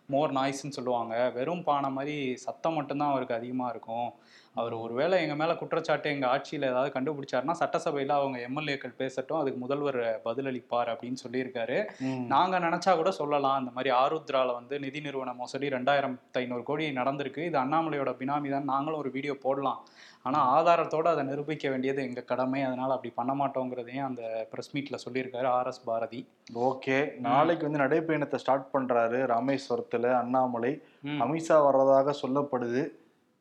மோர் 0.07 0.33
நாய்ஸ்ன்னு 0.33 0.71
சொல்லுவாங்க. 0.71 1.31
வெறும் 1.31 1.65
பானை 1.65 1.91
மாதிரி 1.91 2.37
சத்தம் 2.37 2.75
மட்டும்தான் 2.75 3.11
அவருக்கு 3.11 3.35
அதிகமா 3.35 3.69
இருக்கும். 3.69 4.13
அவர் 4.55 4.73
ஒருவேளை 4.73 5.23
எங்க 5.23 5.35
மேல 5.35 5.55
குற்றச்சாட்டு 5.55 6.11
எங்க 6.11 6.27
ஆட்சியில 6.27 6.65
ஏதாவது 6.65 7.01
கண்டுபிடிச்சாருன்னா 7.01 7.55
சட்டசபையில 7.61 8.09
அவங்க 8.09 8.39
எம்எல்ஏக்கள் 8.39 8.95
பேசட்டும் 8.97 9.39
அதுக்கு 9.39 9.59
முதல்வர் 9.59 10.21
பதிலளிப்பார் 10.25 10.95
அப்படின்னு 10.95 11.15
சொல்லியிருக்காரு. 11.29 11.89
ம். 11.99 12.27
நாங்க 12.27 12.59
நினைச்சா 12.59 12.95
கூட 12.95 13.11
சொல்லலாம். 13.11 13.59
இந்த 13.59 13.71
மாதிரி 13.71 13.95
ஆருத்ரால 13.95 14.53
வந்து 14.53 14.79
நிதி 14.79 15.01
நிறுவன 15.01 15.35
மோசடி 15.35 15.69
ரெண்டாயிரத்தி 15.69 16.19
ஐநூறு 16.33 16.63
கோடி 16.63 16.91
நடந்திருக்கு. 16.91 17.39
இது 17.39 17.59
அண்ணாமலையோட 17.59 18.13
பினாமி 18.13 18.51
தான். 18.51 18.65
நாங்களும் 18.65 18.99
ஒரு 18.99 19.11
வீடியோ 19.11 19.35
போடலாம். 19.35 19.87
ஆனா 20.23 20.63
ஆதாரத்தோட 20.63 21.03
அதை 21.03 21.25
நிரூபிக்க 21.25 21.71
வேண்டியது 21.71 22.03
எங்க 22.03 22.21
கடமை. 22.21 22.63
அதனால 22.63 22.93
அப்படி 22.93 23.13
பண்ண 23.17 23.35
மாட்டோங்கிறதையும் 23.35 24.05
அந்த 24.05 24.47
பிரஸ் 24.51 24.77
மீட்ல 24.77 24.99
சொல்லியிருக்காரு 25.09 25.47
ஆர் 25.47 25.67
எஸ் 25.67 25.85
பாரதி. 25.85 26.29
ஓகே. 26.55 27.17
நாளைக்கு 27.19 27.71
வந்து 27.71 27.85
நடைப்பயணத்தை 27.85 28.35
ஸ்டார்ட் 28.35 28.69
பண்றாரு 28.73 29.33
ராமேஸ்வரத்துல 29.35 30.13
அண்ணாமலை. 30.13 30.83
அமித்ஷா 31.05 31.57
வர்றதாக 31.67 32.15
சொல்லப்படுது. 32.23 32.91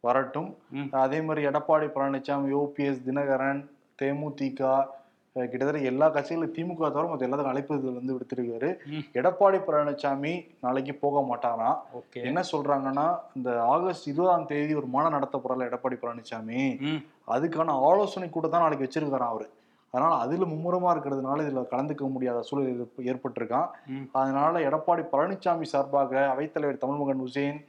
வரட்டும். 0.03 0.55
அதே 0.91 1.21
மாதிரி 1.21 1.47
எடப்பாடி 1.47 1.87
பழனிசாமி 1.95 2.51
ஓபிஎஸ் 2.53 3.01
தினகரன் 3.07 3.65
தேமுதிக 4.01 4.85
கிட்டத்தட்ட 5.33 5.77
எல்லா 5.79 6.09
கட்சிகளும் 6.09 6.53
திமுக 6.55 6.77
தவிர 6.77 7.03
மற்ற 7.03 7.27
எல்லாத்துக்கும் 7.27 7.43
அழைப்பு 7.43 7.81
வந்து 7.81 8.13
விடுத்திருக்காரு. 8.13 8.69
எடப்பாடி 9.13 9.61
பழனிசாமி 9.67 10.45
நாளைக்கு 10.61 10.93
போக 10.95 11.35
மாட்டாராம் 11.35 11.77
என்ன 12.23 12.41
சொல்றாங்கன்னா 12.51 13.17
இந்த 13.35 13.63
ஆகஸ்ட் 13.63 14.07
இருபதாம் 14.07 14.45
தேதி 14.45 14.73
ஒரு 14.73 14.85
மாநாடு 14.85 15.13
நடத்த 15.13 15.41
போறல 15.43 15.61
எடப்பாடி 15.61 15.97
பழனிசாமி 16.01 16.59
அதுக்கான 17.27 17.65
ஆலோசனை 17.65 18.29
கூட 18.29 18.47
தான் 18.47 18.61
நாளைக்கு 18.61 18.89
வச்சிருக்காராம் 18.89 19.33
அவரு. 19.33 19.49
அதனால 19.91 20.15
அதுல 20.15 20.45
மும்முரமா 20.45 20.95
இருக்கிறதுனால 20.95 21.41
இதுல 21.41 21.65
கலந்துக்க 21.71 22.09
முடியாத 22.09 22.41
சூழல் 22.41 22.89
ஏற்ப- 23.03 23.03
ஏற்பட்டிருக்கான். 23.03 23.67
அதனால 24.11 24.59
எடப்பாடி 24.59 25.05
பழனிசாமி 25.11 25.61
சார்பாக 25.61 26.35
அவைத்தலைவர் 26.37 26.77
தமிழ்மகன் 26.77 27.21
உசேன் 27.21 27.65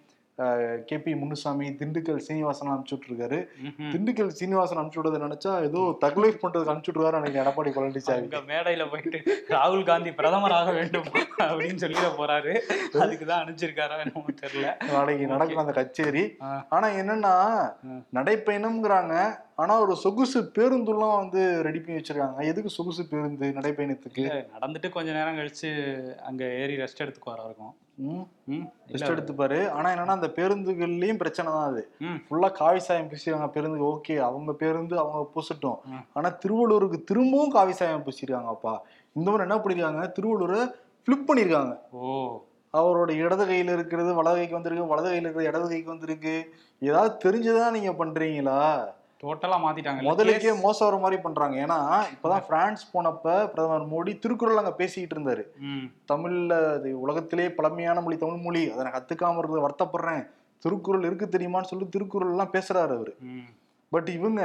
கே 0.88 0.96
பி 0.98 1.12
முனுசாமி 1.18 1.66
திண்டுக்கல் 1.78 2.22
சீனிவாசன் 2.24 2.70
அனுப்பிச்சு 2.70 2.94
விட்டுருக்காரு 2.94 3.36
ம்ஹும். 3.60 3.90
திண்டுக்கல் 3.92 4.32
சீனிவாசன் 4.38 4.78
அனுப்பிச்சு 4.78 5.00
விடுறத 5.00 5.20
நினைச்சா 5.24 5.52
ஏதோ 5.66 5.80
தக்லைஃப் 6.02 6.40
பண்றதுக்கு 6.40 6.72
அனுப்பிச்சு 6.72 6.90
விட்டுருவாரு 6.90 7.20
எனக்கு 7.20 7.40
எடப்பாடி 7.42 7.72
பழனிசாமி 7.74 8.42
மேடையில 8.48 8.86
போயிட்டு 8.92 9.20
ராகுல் 9.54 9.86
காந்தி 9.86 10.12
பிரதமர் 10.18 10.56
ஆக 10.56 10.72
வேண்டும் 10.78 11.08
அப்படின்னு 11.44 11.82
சொல்லிட 11.84 12.08
போறாரு 12.18 12.54
அதுக்கு 13.00 13.24
தான் 13.24 13.40
அனுப்பிச்சிருக்காரா 13.42 13.98
என்னமோ 14.02 14.34
தெரியல 14.42 14.70
நாளைக்கு 14.90 15.30
நடக்கும் 15.32 15.62
அந்த 15.62 15.74
கச்சேரி. 15.78 16.24
ஆனா 16.70 16.86
என்னன்னா. 17.00 17.34
நடைப்பயணம்ங்கிறாங்க 18.18 19.14
ஆனா 19.56 19.80
ஒரு 19.80 19.96
சொகுசு 19.96 20.50
பேருந்துலாம் 20.54 21.16
வந்து 21.16 21.62
ரெடி 21.62 21.78
பண்ணி 21.78 22.00
வச்சிருக்காங்க. 22.00 22.44
எதுக்கு 22.44 22.70
சொகுசு 22.70 23.06
பேருந்து 23.06 23.48
நடைப்பயணத்துக்கு? 23.48 24.44
நடந்துட்டு 24.60 24.88
கொஞ்ச 24.88 25.12
நேரம் 25.12 25.36
கழிச்சு 25.36 25.70
அங்க 26.20 26.44
ஏறி 26.44 26.76
ரெஸ்ட் 26.76 27.02
எடுத்துக்குவாரா 27.02 27.44
இருக்கும். 27.44 27.74
ம் 27.94 28.26
ம் 28.44 28.68
ரெஸ்ட் 28.88 29.14
எடுத்துப்பாரு 29.14 29.70
ஆனா 29.70 29.90
என்னன்னா 29.90 30.06
அந்த 30.06 30.26
பேருந்துகள்லயும் 30.26 31.16
பிரச்சனை 31.16 31.52
தான் 31.52 31.66
அது. 31.66 31.90
ஃபுல்லா 32.00 32.52
காவி 32.52 32.78
சாயம் 32.78 33.08
பூசிடுறாங்க 33.08 33.48
பேருந்து 33.48 33.84
ஓகே 33.84 34.16
அவங்க 34.18 34.52
பேருந்து 34.52 34.98
அவங்க 34.98 35.30
பூசட்டும். 35.34 35.78
ஆனா 36.12 36.38
திருவள்ளூருக்கு 36.46 37.04
திரும்பவும் 37.04 37.50
காவி 37.50 37.72
சாயம் 37.72 38.02
பூசிருக்காங்கப்பா. 38.02 38.78
இந்த 39.12 39.30
மாதிரி 39.30 39.42
என்ன 39.42 39.56
பண்ணிருக்காங்க? 39.56 40.12
திருவள்ளூரை 40.20 40.72
ஃபிளிப் 41.06 41.28
பண்ணிருக்காங்க. 41.28 41.78
ஓ. 41.90 42.42
அவரோட 42.72 43.10
இடது 43.10 43.44
கையில 43.46 43.72
இருக்கிறது 43.72 44.14
வலது 44.14 44.36
கைக்கு 44.36 44.54
வந்திருக்கு 44.54 44.86
வலது 44.86 45.08
கையில 45.08 45.20
இருக்கிறது 45.20 45.48
இடது 45.48 45.68
கைக்கு 45.68 45.90
வந்திருக்கு. 45.90 46.54
ஏதாவது 46.80 47.16
தெரிஞ்சுதான் 47.24 47.70
நீங்க 47.70 48.04
பண்றீங்களா? 48.04 48.84
டோட்டலா 49.24 49.58
மாத்திட்டாங்க. 49.64 50.00
முதலுக்கே 50.10 50.54
மோசம் 50.62 50.88
வர 50.88 51.00
மாதிரி 51.02 51.20
பண்றாங்க. 51.26 51.56
ஏன்னா 51.64 51.78
இப்பதான் 52.14 52.46
பிரான்ஸ் 52.48 52.82
போனப்ப 52.94 53.26
பிரதமர் 53.52 53.90
மோடி 53.92 54.14
திருக்குறள் 54.18 54.62
அங்க 54.62 54.72
பேசிக்கிட்டு 54.80 55.16
இருந்தாரு. 55.18 55.44
தமிழ்ல 56.12 56.56
அது 56.76 56.90
உலகத்திலே 57.04 57.46
பழமையான 57.58 58.00
மொழி 58.06 58.18
தமிழ் 58.24 58.44
மொழி. 58.46 58.64
அதை 58.72 58.84
நான் 58.86 58.96
கத்துக்காம 58.96 59.38
இருக்கிறது 59.40 59.66
வருத்தப்படுறேன். 59.66 60.24
திருக்குறள் 60.64 61.06
இருக்கு 61.08 61.26
தெரியுமான்னு 61.32 61.70
சொல்லி 61.70 61.86
திருக்குறள் 61.94 62.34
எல்லாம் 62.34 62.52
பேசுறாரு 62.52 62.92
அவரு. 62.98 63.14
பட் 63.92 64.08
இவங்க 64.08 64.42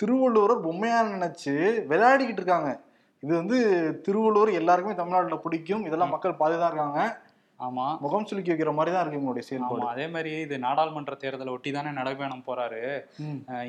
திருவள்ளுவரை 0.00 0.54
பொம்மையா 0.66 0.98
நினைச்சு 1.14 1.54
விளையாடிக்கிட்டு 1.90 2.42
இருக்காங்க. 2.42 2.70
இது 3.24 3.32
வந்து 3.36 3.58
திருவள்ளுவர் 4.06 4.50
எல்லாருக்குமே 4.60 4.96
தமிழ்நாட்டுல 4.96 5.36
பிடிக்கும். 5.44 5.84
இதெல்லாம் 5.88 6.12
மக்கள் 6.14 6.40
பாதுதான் 6.42 6.70
இருக்காங்க. 6.72 7.00
ஆமா. 7.60 7.84
முகம் 8.04 8.26
சுலுக்கி 8.28 8.50
வைக்கிற 8.52 8.72
மாதிரி 8.78 8.90
தான் 8.92 9.02
இருக்கு 9.02 9.18
இவங்களுடைய 9.18 9.44
ஆமா 9.44 9.50
செயல்பாடு 9.50 9.84
அதே 9.92 10.06
மாதிரி 10.14 10.32
இது 10.46 10.56
நாடாளுமன்ற 10.64 11.14
தேர்தலை 11.22 11.52
ஒட்டி 11.54 11.70
தானே 11.76 11.90
நடைபயணம் 11.98 12.42
போறாரு. 12.48 12.80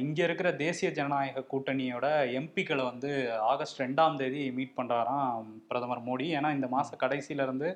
இங்க 0.03 0.19
இருக்கிற 0.27 0.49
தேசிய 0.63 0.87
ஜனநாயக 0.97 1.43
கூட்டணியோட 1.51 2.07
எம்பிக்களை 2.39 2.83
வந்து 2.89 3.11
ஆகஸ்ட் 3.51 3.79
ரெண்டாம் 3.83 4.17
தேதி 4.21 4.41
மீட் 4.57 4.75
பண்றாராம் 4.79 5.47
பிரதமர் 5.69 6.03
மோடி. 6.09 6.27
ஏன்னா 6.39 6.51
இந்த 6.57 6.69
மாச 6.75 6.99
கடைசியில 7.03 7.45
இருந்து 7.47 7.69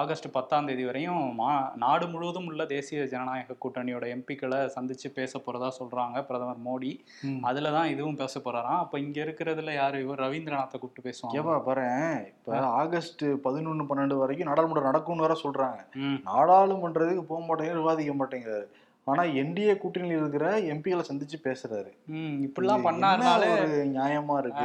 ஆகஸ்ட் 0.00 0.28
பத்தாம் 0.36 0.68
தேதி 0.70 0.84
வரையும் 0.88 1.22
மா 1.40 1.50
நாடு 1.84 2.04
முழுவதும் 2.14 2.48
உள்ள 2.50 2.66
தேசிய 2.74 3.06
ஜனநாயக 3.14 3.56
கூட்டணியோட 3.64 4.04
எம்பிக்களை 4.16 4.60
சந்திச்சு 4.76 5.10
பேச 5.20 5.42
போறதா 5.46 5.70
சொல்றாங்க 5.78 6.18
பிரதமர் 6.30 6.60
மோடி. 6.68 6.92
அதுல 7.50 7.74
தான் 7.76 7.92
இதுவும் 7.94 8.20
பேச 8.22 8.34
போறாராம். 8.46 8.82
அப்ப 8.84 9.04
இங்க 9.04 9.18
இருக்கிறதுல 9.26 9.74
யாரு? 9.80 10.02
இவர் 10.06 10.24
ரவீந்திரநாத்தை 10.26 10.76
கூப்பிட்டு 10.80 11.06
பேசுவாங்க. 11.08 11.38
ஏப்பா 11.40 11.56
பாரு 11.70 11.86
இப்ப 12.34 12.60
ஆகஸ்ட் 12.82 13.24
பதினொன்னு 13.48 13.88
பன்னெண்டு 13.90 14.22
வரைக்கும் 14.24 14.50
நாடாளுமன்றம் 14.52 14.90
நடக்கும்னு 14.90 15.26
வேற 15.28 15.34
சொல்றாங்க. 15.34 15.50
ம். 16.02 16.18
நாடாளுமன்றத்துக்கு 16.26 17.24
போக 17.24 17.42
மாட்டேங்கிறாரு 17.42 17.82
விவாதிக்க 17.82 18.14
மாட்டேங்கிறாரு. 18.14 18.66
ஆனா 19.06 19.22
என்டிஏ 19.40 19.78
கூட்டணியில் 19.78 20.20
இருக்கிற 20.20 20.44
எம்பிகளை 20.72 21.04
சந்திச்சு 21.08 21.38
பேசுறாரு. 21.44 21.88
இப்படிலாம் 22.44 22.84
பண்ணாருனாலே 22.86 23.48
நியாயமா 23.94 24.34
இருக்கு? 24.38 24.64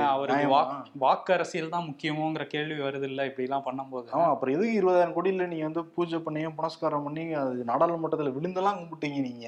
வாக் 0.51 0.73
வாக்கு 0.95 1.33
அரசியல் 1.33 1.69
தான் 1.69 1.87
முக்கியமோங்கிற 1.87 2.43
கேள்வி 2.47 2.79
வருது 2.81 3.03
இல்ல 3.03 3.25
இப்படி 3.25 3.47
எல்லாம் 3.47 3.65
பண்ணும்போது. 3.65 4.07
ஆமா 4.13 4.27
அப்புறம் 4.27 4.55
எதுக்கு 4.55 4.77
இருபதாயிரம் 4.79 5.15
கோடியில 5.15 5.47
நீங்க 5.47 5.63
வந்து 5.63 5.83
பூஜை 5.95 6.19
பண்ணியும் 6.19 6.55
புனஸ்காரம் 6.55 7.03
பண்ணி 7.03 7.33
அது 7.35 7.63
நாடாளுமன்றத்துல 7.63 8.35
விழுந்தெல்லாம் 8.35 8.79
கும்பிட்டீங்க 8.81 9.21
நீங்க. 9.21 9.47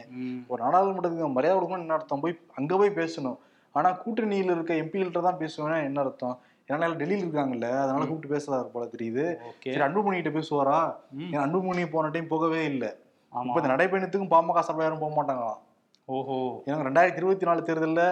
ஒரு 0.49 0.63
நாடாளுமன்றத்துக்கு 0.63 1.29
மரியாதை 1.29 1.57
கொடுக்கணும் 1.57 1.79
என்ன 1.79 1.93
அர்த்தம்? 1.93 2.19
போய் 2.19 2.39
அங்க 2.53 2.77
போய் 2.77 2.99
பேசணும். 2.99 3.39
ஆனா 3.75 3.89
கூட்டணியில 4.03 4.51
இருக்க 4.51 4.73
எம்பிகள்கிட்ட 4.75 5.21
தான் 5.21 5.41
பேசுவேன்னா 5.41 5.83
என்ன 5.83 5.99
அர்த்தம்? 6.01 6.37
ஏன்னா 6.69 6.87
டெல்லியில 7.01 7.25
இருக்காங்கல்ல 7.25 7.71
அதனால 7.81 8.05
கூப்பிட்டு 8.05 8.35
பேசுறாரு 8.35 8.63
போல 8.63 8.85
தெரியுது. 8.85 9.37
சரி 9.63 9.79
அன்புமணி 9.79 10.13
கிட்ட 10.13 10.39
பேசுவாரா? 10.39 10.93
ஏன் 11.17 11.39
அன்புமணி 11.39 11.89
போன 11.89 12.09
டைம் 12.09 12.27
போகவே 12.27 12.65
இல்லை. 12.65 12.87
இப்ப 13.33 13.61
இந்த 13.61 13.75
நடைபயணத்துக்கும் 13.75 14.33
பாமக 14.33 14.59
சார்பா 14.59 14.81
யாரும் 14.81 14.99
போக 14.99 15.13
மாட்டாங்களாம் 15.15 15.59
ஓஹோ. 16.07 16.61
ஏன்னா 16.65 16.85
ரெண்டாயிரத்தி 16.85 17.15
இருபத்தி 17.15 17.45
நாலு 17.45 17.61
தேர்தல்ல. 17.61 18.03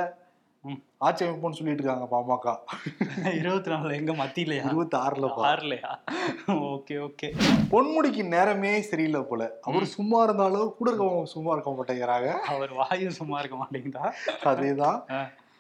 ஆட்சி 0.98 1.26
அமைப்புன்னு 1.26 1.52
சொல்லிட்டு 1.52 1.84
இருக்காங்க 1.84 2.06
பாமக. 2.12 2.54
இருபத்தி 3.40 3.70
நாலு 3.70 3.96
எங்க 3.96 4.14
மத்தியிலையா? 4.14 4.64
இருபத்தி 4.64 4.98
ஆறுல 4.98 5.28
ஆறுலையா? 5.28 5.92
Okay 6.74 6.98
okay. 6.98 7.28
பொன்முடிக்கு 7.72 8.28
நேரமே 8.28 8.82
சரியில்லை 8.82 9.22
போல. 9.22 9.60
அவர் 9.62 9.86
சும்மா 9.86 10.24
இருந்தாலும் 10.24 10.76
கூட 10.78 10.92
இருக்கவங்க 10.92 11.24
சும்மா 11.24 11.52
இருக்க 11.52 11.72
மாட்டேங்கிறாங்க. 11.72 12.32
அவர் 12.48 12.74
வாயு 12.74 13.12
சும்மா 13.12 13.40
இருக்க 13.40 13.58
மாட்டேங்குதா? 13.58 14.14
அதேதான். 14.44 15.00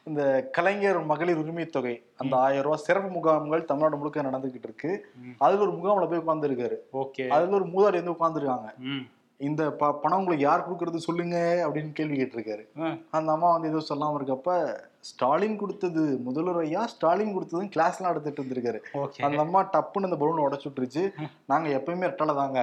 இந்த 0.07 0.49
கலைஞர் 0.51 1.05
மகளிர் 1.05 1.37
உரிமை 1.37 1.65
தொகை 1.65 2.03
அந்த 2.17 2.37
ஆயிரம் 2.37 2.63
ரூபாய் 2.63 2.77
சிறப்பு 2.77 3.09
முகாம்கள் 3.09 3.65
தமிழ்நாடு 3.65 3.97
முழுக்க 3.97 4.21
நடந்துகிட்டு 4.21 4.63
இருக்கு. 4.63 5.05
அதுல 5.37 5.61
ஒரு 5.61 5.71
முகாம்ல 5.71 6.09
போய் 6.09 6.37
உட்கார்ந்துருக்காரு. 6.37 6.75
ஓகே. 6.93 7.27
அதுல 7.27 7.55
ஒரு 7.55 7.65
மூதாடி 7.65 8.01
வந்து 8.01 8.11
உட்கார்ந்துருக்காங்க. 8.11 8.77
ம். 8.77 9.07
இந்த 9.37 9.71
ப 9.71 9.93
பணம் 9.93 10.17
உங்களுக்கு 10.17 10.45
யார் 10.45 10.71
கொடுக்கறது 10.71 10.95
சொல்லுங்க 10.95 11.67
அப்படின்னு 11.67 11.91
கேள்வி 11.91 12.23
கேட்டிருக்காரு. 12.23 12.65
அந்த 13.11 13.31
அம்மா 13.31 13.57
வந்து 13.57 13.67
எதுவும் 13.67 13.87
சொல்லாம 13.89 14.21
இருக்கப்ப 14.21 14.79
ஸ்டாலின் 15.07 15.59
கொடுத்தது 15.61 16.03
முதல்வர் 16.27 16.61
ஐயா 16.65 16.83
ஸ்டாலின் 16.93 17.33
கொடுத்ததும் 17.35 17.71
கிளாஸ்லாம் 17.75 18.11
எடுத்துட்டு 18.13 18.41
இருந்திருக்காரு 18.41 18.79
அந்த 19.27 19.39
அம்மா 19.45 19.61
டப்புன்னு 19.75 20.09
அந்த 20.09 20.19
பலூனை 20.21 20.45
உடச்சு 20.47 20.67
விட்டுருச்சு. 20.69 21.03
நாங்க 21.51 21.67
எப்பயுமே 21.77 22.09
ரெட்டலை 22.09 22.35
தாங்க. 22.41 22.59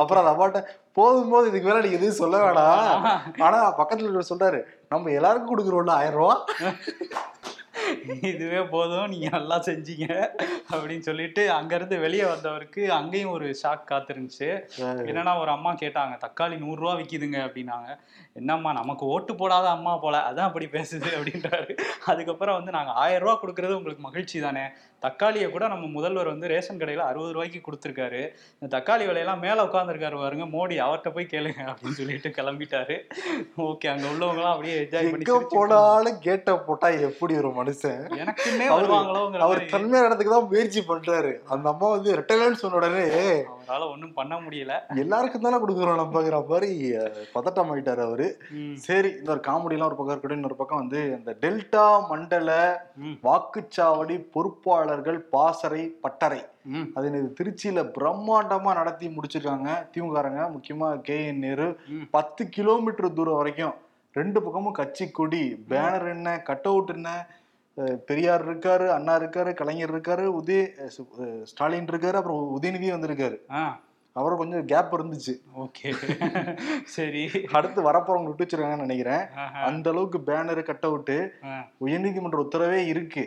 அப்புறம் 0.00 0.22
அந்த 0.22 0.32
அம்மாட்ட 0.34 0.60
போதும் 0.98 1.32
போது 1.34 1.48
இதுக்கு 1.50 1.68
மேல 1.68 1.84
நீங்க 1.84 2.00
எதுவும் 2.00 2.20
சொல்ல 2.22 2.36
வேணாம். 2.44 3.06
ஆனா 3.46 3.58
பக்கத்துல 3.80 4.04
இருக்கிறவர் 4.04 4.32
சொல்றாரு 4.32 4.60
நம்ம 4.92 5.10
எல்லாருக்கும் 5.20 5.52
கொடுக்குறோம்ல 5.52 5.98
ஆயிரம் 6.00 6.20
ரூபா. 6.20 6.36
இதுவே 8.30 8.60
போதும் 8.72 9.10
நீங்க 9.12 9.28
நல்லா 9.34 9.56
செஞ்சீங்க 9.66 10.06
அப்படின்னு 10.70 11.04
சொல்லிட்டு 11.08 11.42
அங்க 11.56 11.72
இருந்து 11.78 11.96
வெளியே 12.04 12.24
வந்தவருக்கு 12.30 12.82
அங்கேயும் 12.98 13.34
ஒரு 13.36 13.48
ஷாக் 13.60 13.90
காத்திருந்துச்சு. 13.90 14.48
என்னன்னா 15.08 15.34
ஒரு 15.42 15.50
அம்மா 15.56 15.72
கேட்டாங்க 15.82 16.16
தக்காளி 16.24 16.56
நூறு 16.64 16.78
ரூபா 16.82 16.94
விக்குதுங்க 17.00 17.38
அப்படின்னாங்க. 17.46 17.90
என்னம்மா 18.40 18.72
நமக்கு 18.72 19.04
ஓட்டு 19.14 19.34
போடாத 19.34 19.66
அம்மா 19.68 19.92
போல. 19.96 20.16
அதான் 20.28 20.48
அப்படி 20.48 20.66
பேசுது 20.76 21.08
அப்படின்றாரு. 21.18 21.72
அதுக்கப்புறம் 22.04 22.58
வந்து 22.58 22.72
நாங்க 22.78 22.92
ஆயிரம் 23.04 23.24
ரூபா 23.24 23.34
கொடுக்கறது 23.42 23.78
உங்களுக்கு 23.78 24.02
மகிழ்ச்சி 24.08 24.40
தானே? 24.40 24.64
தக்காளியை 25.04 25.48
கூட 25.50 25.64
நம்ம 25.68 25.86
முதல்வர் 25.86 26.30
வந்து 26.32 26.46
ரேஷன் 26.52 26.78
கடையில 26.80 27.06
அறுபது 27.08 27.32
ரூபாய்க்கு 27.32 27.60
கொடுத்துருக்காரு. 27.66 28.22
இந்த 28.58 28.68
தக்காளி 28.76 29.04
விலையெல்லாம் 29.08 29.42
மேல 29.46 29.64
உட்காந்துருக்காரு 29.64 30.16
பாருங்க. 30.22 30.44
மோடி 30.54 30.76
அவர்கிட்ட 30.86 31.10
போய் 31.16 31.32
கேளுங்க 31.34 31.62
அப்படின்னு 31.72 31.98
சொல்லிட்டு 32.00 32.30
கிளம்பிட்டாரு. 32.38 32.96
ஓகே 33.68 33.88
அங்க 33.92 34.06
உள்ளவங்க 34.12 34.46
அப்படியே 34.52 34.76
என்ஜாய் 34.82 35.10
பண்ணி 35.10 35.50
போனாலும் 35.56 36.18
கேட்ட 36.26 36.56
போட்டா 36.68 36.90
எப்படி 37.10 37.34
ஒரு 37.42 37.52
மனுஷன்? 37.60 38.02
எனக்குன்னே 38.22 38.68
வருவாங்களோங்கிற 38.76 39.46
அவர் 39.48 39.62
தன்மையான 39.74 40.08
இடத்துக்கு 40.08 40.34
தான் 40.36 40.50
முயற்சி 40.52 40.82
பண்றாரு. 40.92 41.34
அந்த 41.54 41.66
அம்மா 41.74 41.90
வந்து 41.96 42.16
ரெட்டலைன்னு 42.20 42.62
சொன்ன 42.62 42.78
உடனே 42.80 43.06
அவரால 43.66 43.86
ஒண்ணும் 43.92 44.12
பண்ண 44.18 44.34
முடியல. 44.42 44.74
எல்லாருக்கும் 45.02 45.44
தானே 45.46 45.58
கொடுக்குறோம் 45.62 46.00
நம்மங்கிற 46.00 46.36
மாதிரி 46.50 46.72
பதட்டம் 47.36 47.70
ஆயிட்டாரு 47.72 48.02
அவரு. 48.08 48.26
சரி 48.86 49.08
இந்த 49.20 49.30
ஒரு 49.34 49.42
காமெடிலாம் 49.46 49.88
ஒரு 49.90 49.96
பக்கம் 49.98 50.12
இருக்கட்டும் 50.12 50.40
இன்னொரு 50.40 50.58
பக்கம் 50.60 50.82
வந்து 50.82 51.00
இந்த 51.18 51.32
டெல்டா 51.44 51.86
மண்டல 52.10 52.50
வாக்குச்சாவடி 53.28 54.18
பொறுப்பாளர்கள் 54.34 55.18
பாசறை 55.34 55.82
பட்டறை. 56.04 56.40
அது 56.96 57.06
இது 57.20 57.30
திருச்சியில 57.38 57.82
பிரம்மாண்டமா 57.96 58.70
நடத்தி 58.80 59.08
முடிச்சிருக்காங்க. 59.16 59.70
திமுககாரங்க 59.94 60.44
முக்கியமா 60.54 60.90
கே 61.08 61.18
என் 61.30 61.42
நேரு. 61.46 61.68
பத்து 62.16 62.44
கிலோமீட்டர் 62.58 63.16
தூரம் 63.18 63.40
வரைக்கும் 63.40 63.74
ரெண்டு 64.16 64.38
பக்கமும் 64.44 64.78
கட்சி 64.78 65.06
கொடி 65.16 65.42
பேனர் 65.70 66.06
என்ன 66.12 66.28
கட் 66.50 66.68
அவுட் 66.70 66.92
என்ன 66.94 67.10
பெரியார் 68.06 68.48
இருக்காரு 68.48 68.88
அண்ணா 68.88 69.18
இருக்காரு 69.18 69.54
கலைஞர் 69.54 69.94
இருக்காரு 69.94 70.24
உதய 70.40 70.60
ஸ்டாலின் 71.42 71.84
இருக்காரு 71.84 72.12
அப்புறம் 72.12 72.62
உதயநிதி 72.62 72.92
வந்திருக்காரு. 72.92 73.36
அவரும் 74.16 74.38
கொஞ்சம் 74.38 74.64
கேப் 74.64 74.94
இருந்துச்சு. 74.94 75.32
ஓகே. 75.56 75.88
சரி. 76.84 77.30
அடுத்து 77.52 77.92
வரப்போறவங்க 77.92 78.34
விட்டு 78.34 78.44
வச்சிருக்காங்கன்னு 78.44 78.86
நினைக்கிறேன். 78.86 79.26
அந்த 79.64 79.90
அளவுக்கு 79.90 80.18
பேனர் 80.26 80.62
கட் 80.62 80.84
அவுட்டு 80.86 81.28
உயர்நீதிமன்ற 81.84 82.46
உத்தரவே 82.46 82.86
இருக்கு. 82.86 83.24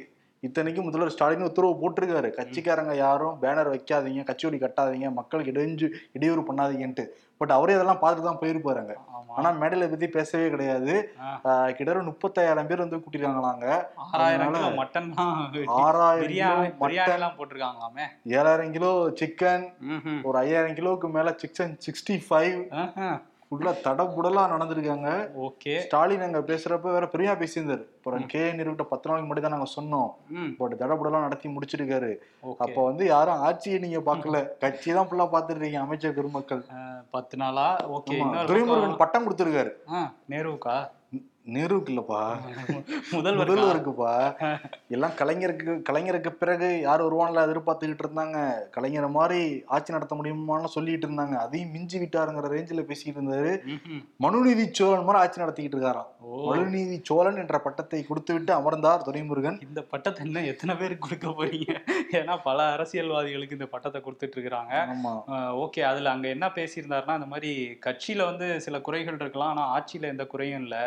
இத்தனைக்கும் 0.48 0.86
முதல்வர் 0.88 1.14
ஸ்டாலின் 1.14 1.48
உத்தரவு 1.48 1.74
போட்டிருக்காரு. 1.82 2.30
கட்சிக்காரங்க 2.38 2.94
யாரும் 3.06 3.40
பேனர் 3.42 3.72
வைக்காதீங்க 3.74 4.22
கட்சியொடி 4.30 4.58
கட்டாதீங்க 4.62 5.10
மக்களுக்கு 5.18 5.54
இடைஞ்சு 5.54 5.88
இடையூறு 6.18 6.44
பண்ணாதீங்கன்ட்டு. 6.50 7.06
பட் 7.40 7.54
அவரே 7.56 7.76
அதெல்லாம் 7.78 8.00
பார்த்துட்டு 8.02 8.30
தான் 8.30 8.40
போயிருப்பாருங்க. 8.42 8.94
ஆனா 9.38 9.50
மேடையில 9.60 9.88
பத்தி 9.92 10.08
பேசவே 10.16 10.48
கிடையாது. 10.54 10.94
கிட்டத்தட்ட 11.76 12.02
முப்பத்தாயிரம் 12.10 12.70
பேர் 12.70 12.84
வந்து 12.84 13.02
கூட்டிருக்காங்களாங்க. 13.04 13.66
ஆறாயிரம் 14.06 14.80
மட்டன் 14.82 15.10
ஆறாயிரம் 15.84 16.76
மட்டன் 16.84 17.38
போட்டிருக்காங்களாமே? 17.40 18.06
ஏழாயிரம் 18.38 18.76
கிலோ 18.78 18.92
சிக்கன். 19.22 19.66
ஒரு 20.28 20.38
ஐயாயிரம் 20.44 20.78
கிலோவுக்கு 20.80 21.10
மேல 21.18 21.36
சிக்கன் 21.44 21.76
சிக்ஸ்டி 21.88 22.18
ஃபைவ் 22.28 22.58
உள்ள 23.52 23.70
தடபுடலா 23.86 24.42
நடந்திருக்காங்க. 24.52 25.10
ஓகே. 25.46 25.80
ஸ்டாலின் 25.80 26.22
அங்க 26.22 26.40
பேசுறப்ப 26.40 26.92
வேற 26.92 27.10
பெரியா 27.14 27.32
பேசியிருந்தாரு. 27.42 27.84
அப்புறம் 27.98 28.26
கே 28.26 28.52
நிறுவிட்ட 28.52 28.84
பத்து 28.84 29.10
நாளைக்கு 29.10 29.30
முன்னாடி 29.30 29.42
தான் 29.42 29.56
நாங்க 29.56 29.70
சொன்னோம். 29.76 30.10
பட் 30.58 30.76
தடபுடலாம் 30.82 31.26
நடத்தி 31.28 31.50
முடிச்சிருக்காரு. 31.50 32.12
அப்ப 32.66 32.84
வந்து 32.84 33.06
யாரும் 33.06 33.42
ஆட்சியை 33.42 33.80
நீங்க 33.80 34.00
பாக்கல 34.00 34.40
கட்சி 34.60 34.92
தான் 34.92 35.08
ஃபுல்லா 35.08 35.28
பாத்துட்டு 35.34 35.56
இருக்கீங்க 35.56 35.80
அமைச்சர் 35.80 36.14
பெருமக்கள். 36.14 36.64
பத்து 37.12 37.38
நாளா? 37.38 37.68
ஓகே. 37.98 38.18
துரைமுருகன் 38.52 39.02
பட்டம் 39.04 39.26
கொடுத்திருக்காரு. 39.26 39.74
ஆ, 39.90 40.00
நேருவுக்கா 41.46 41.92
இல்லப்பா 41.92 42.20
முதல்வர் 43.14 43.40
முதல்வருக்குப்பா. 43.42 44.12
எல்லாம் 44.96 45.14
கலைஞருக்கு 45.20 45.74
கலைஞருக்கு 45.88 46.32
பிறகு 46.42 46.68
யார் 46.82 47.04
வருவான்ல 47.06 47.46
எதிர்பார்த்துக்கிட்டு 47.48 48.04
இருந்தாங்க. 48.06 48.38
கலைஞரை 48.76 49.10
மாதிரி 49.16 49.40
ஆட்சி 49.76 49.96
நடத்த 49.96 50.16
முடியுமான்னு 50.20 50.70
சொல்லிட்டு 50.76 51.08
இருந்தாங்க. 51.08 51.36
அதையும் 51.46 51.72
மிஞ்சி 51.76 52.00
விட்டாருங்கிற 52.02 52.52
ரேஞ்சில 52.56 52.84
பேசிட்டு 52.90 53.20
இருந்தாரு. 53.20 53.54
மனுநீதி 54.26 54.66
சோழன் 54.80 55.08
மாதிரி 55.08 55.22
ஆட்சி 55.22 55.44
நடத்திக்கிட்டு 55.44 55.78
இருக்காராம். 55.78 56.12
மனுநீதி 56.52 57.00
சோழன் 57.10 57.42
என்ற 57.44 57.60
பட்டத்தை 57.66 58.02
கொடுத்து 58.10 58.34
விட்டு 58.38 58.54
அமர்ந்தார் 58.58 59.06
துரைமுருகன். 59.08 59.60
இந்த 59.68 59.84
பட்டத்தை 59.94 60.28
இன்னும் 60.28 60.50
எத்தனை 60.52 60.76
பேருக்கு 60.82 61.06
கொடுக்க 61.08 61.28
போறீங்க? 61.40 61.78
ஏன்னா 62.20 62.36
பல 62.48 62.70
அரசியல்வாதிகளுக்கு 62.76 63.58
இந்த 63.60 63.70
பட்டத்தை 63.74 64.02
கொடுத்துட்டு 64.06 64.38
இருக்கிறாங்க. 64.38 64.76
ஓகே. 65.66 65.84
அதுல 65.92 66.14
அங்க 66.16 66.28
என்ன 66.36 66.48
பேசியிருந்தாருன்னா 66.60 67.18
இந்த 67.22 67.30
மாதிரி 67.34 67.52
கட்சியில 67.88 68.30
வந்து 68.32 68.48
சில 68.68 68.82
குறைகள் 68.90 69.20
இருக்கலாம். 69.24 69.54
ஆனா 69.56 69.66
ஆட்சியில 69.78 70.14
எந்த 70.16 70.26
குறையும் 70.36 70.64
இல்ல. 70.66 70.78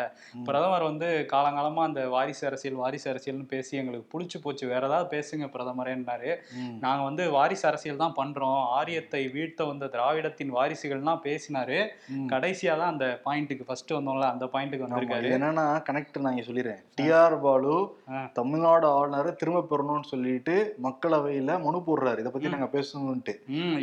பிரதமர் 0.53 0.87
வந்து 0.89 1.07
காலங்காலமா 1.33 1.83
அந்த 1.89 2.01
வாரிசு 2.15 2.43
அரசியல் 2.49 2.79
வாரிசு 2.81 3.07
அரசியல்னு 3.11 3.45
பேசி 3.53 3.79
எங்களுக்கு 3.81 4.07
புளிச்சு 4.13 4.37
போச்சு. 4.43 4.65
வேற 4.73 4.83
ஏதாவது 4.89 5.07
பேசுங்க 5.13 5.45
பிரதமரேன்னாரு. 5.53 6.31
நாங்க 6.83 7.01
வந்து 7.09 7.23
வாரிசு 7.35 7.65
அரசியல் 7.69 8.01
தான் 8.01 8.15
பண்றோம். 8.19 8.59
ஆரியத்தை 8.79 9.21
வீழ்த்த 9.35 9.67
வந்த 9.69 9.89
திராவிடத்தின் 9.95 10.51
வாரிசுகள்லாம் 10.57 11.23
பேசினாரு. 11.27 11.79
கடைசியா 12.33 12.73
தான் 12.81 12.91
அந்த 12.93 13.07
பாயிண்ட்டுக்கு 13.25 13.67
ஃபர்ஸ்ட் 13.69 13.93
வந்தோம்ல 13.97 14.27
அந்த 14.33 14.47
பாயிண்ட்டுக்கு 14.55 14.87
வந்திருக்காரு. 14.87 15.31
என்னன்னா 15.37 15.65
கனெக்ட் 15.87 16.19
நான் 16.27 16.39
சொல்லிடுறேன். 16.49 16.83
டிஆர் 16.99 17.37
பாலு. 17.45 17.75
தமிழ்நாடு 18.39 18.87
ஆளுநரை 18.97 19.33
திரும்ப 19.41 19.65
பெறணும்னு 19.71 20.11
சொல்லிட்டு 20.13 20.55
மக்களவையில 20.87 21.57
மனு 21.65 21.81
போடுறாரு. 21.89 22.19
இதை 22.23 22.33
பத்தி 22.35 22.53
நாங்க 22.55 22.69
பேசணும்ட்டு 22.77 23.35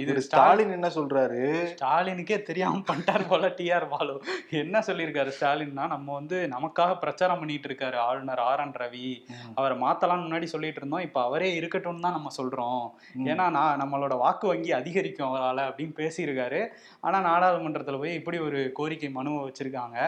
இது 0.05 0.27
ஸ்டாலின் 0.29 0.75
என்ன 0.79 0.91
சொல்றாரு? 0.99 1.43
ஸ்டாலினுக்கே 1.75 2.41
தெரியாம 2.51 2.83
பண்ணிட்டார் 2.93 3.29
போல 3.33 3.53
டிஆர் 3.59 3.91
பாலு. 3.95 4.17
என்ன 4.63 4.85
சொல்லியிருக்காரு 4.89 5.37
ஸ்டாலின்னா 5.39 5.87
நம்ம 5.97 6.09
வந்து 6.21 6.39
நமக்காக 6.55 6.97
பிரச்சாரம் 7.03 7.41
பண்ணிட்டு 7.43 7.69
இருக்காரு 7.71 7.99
ஆளுநர் 8.07 8.43
ஆர் 8.49 8.63
என் 8.65 8.75
ரவி. 8.83 9.11
அவரை 9.59 9.77
மாத்தலாம்னு 9.85 10.27
முன்னாடி 10.27 10.49
சொல்லிட்டு 10.55 10.83
இருந்தோம் 10.83 11.07
இப்ப 11.09 11.23
அவரே 11.29 11.49
இருக்கட்டும்னு 11.61 12.05
தான் 12.07 12.17
நம்ம 12.19 12.33
சொல்றோம். 12.41 12.85
ஏன்னா 13.31 13.47
நான் 13.59 13.81
நம்மளோட 13.83 14.17
வாக்கு 14.25 14.49
வங்கி 14.53 14.73
அதிகரிக்கும் 14.81 15.31
அவரால் 15.31 15.63
அப்படின்னு 15.69 15.95
பேசியிருக்காரு. 16.03 16.61
ஆனா 17.07 17.21
நாடாளுமன்றத்துல 17.31 18.03
போய் 18.03 18.19
இப்படி 18.21 18.41
ஒரு 18.49 18.61
கோரிக்கை 18.81 19.11
மனுவை 19.19 19.41
வச்சிருக்காங்க. 19.49 19.99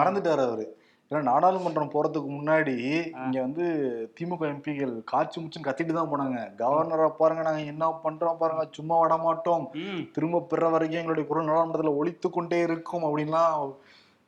மறந்துட்டாரு 0.00 0.44
அவரு. 0.48 0.66
ஏன்னா 1.10 1.20
நாடாளுமன்றம் 1.28 1.92
போறதுக்கு 1.92 2.30
முன்னாடி 2.38 2.74
இங்க 3.24 3.38
வந்து 3.44 3.66
திமுக 4.16 4.42
எம்பிகள் 4.54 4.92
காய்ச்சி 5.10 5.36
முச்சுன்னு 5.40 5.66
கத்திட்டு 5.68 5.92
தான் 5.98 6.10
போனாங்க. 6.10 6.40
கவர்னரை 6.58 7.06
பாருங்க 7.20 7.42
நாங்க 7.46 7.62
என்ன 7.72 7.86
பண்றோம் 8.02 8.40
பாருங்க 8.40 8.64
சும்மா 8.78 8.96
விட 9.02 9.16
மாட்டோம் 9.22 9.64
திரும்ப 10.16 10.42
பெற 10.50 10.68
வரைக்கும் 10.74 11.00
எங்களுடைய 11.02 11.26
குரல் 11.30 11.48
நாடாளுமன்றத்துல 11.48 11.94
ஒழித்து 12.00 12.30
கொண்டே 12.30 12.58
இருக்கும் 12.66 13.06
அப்படின்லாம் 13.08 13.72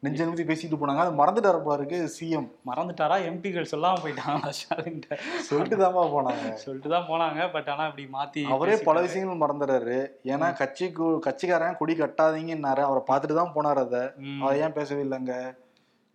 நெஞ்ச 0.05 0.19
நிமித்தி 0.27 0.45
பேசிட்டு 0.51 0.77
போனாங்க. 0.81 1.03
அது 1.05 1.13
மறந்துட்டாரு 1.21 1.59
போல 1.65 1.75
இருக்கு 1.79 1.99
சிஎம் 2.15 2.47
மறந்துட்டாரா? 2.69 3.17
எம்பிகள் 3.31 3.71
சொல்லாம 3.73 4.01
போயிட்டாங்களா? 4.05 4.53
ஸ்டாலின் 4.59 5.03
சொல்லிட்டு 5.49 5.81
தான்ப்பா 5.83 6.05
போனாங்க. 6.15 6.47
சொல்லிட்டு 6.63 6.93
தான் 6.95 7.09
போனாங்க. 7.11 7.41
பட் 7.57 7.69
ஆனா 7.73 7.87
இப்படி 7.91 8.07
மாத்தி 8.15 8.45
அவரே 8.57 8.77
பல. 8.87 9.01
விஷயங்கள் 9.07 9.43
மறந்துறாரு 9.43 9.99
ஏன்னா 10.35 10.49
கட்சிக்கு 10.61 11.09
கட்சிக்காரன் 11.27 11.79
கொடி 11.81 11.97
கட்டாதீங்கன்னாரு. 11.99 12.85
அவரை 12.89 13.03
பார்த்துட்டு 13.11 13.41
தான் 13.41 13.55
போனார் 13.57 13.83
அதை. 13.87 14.03
அதை 14.47 14.55
ஏன் 14.67 14.79
பேசவே 14.79 15.05
இல்லைங்க? 15.09 15.37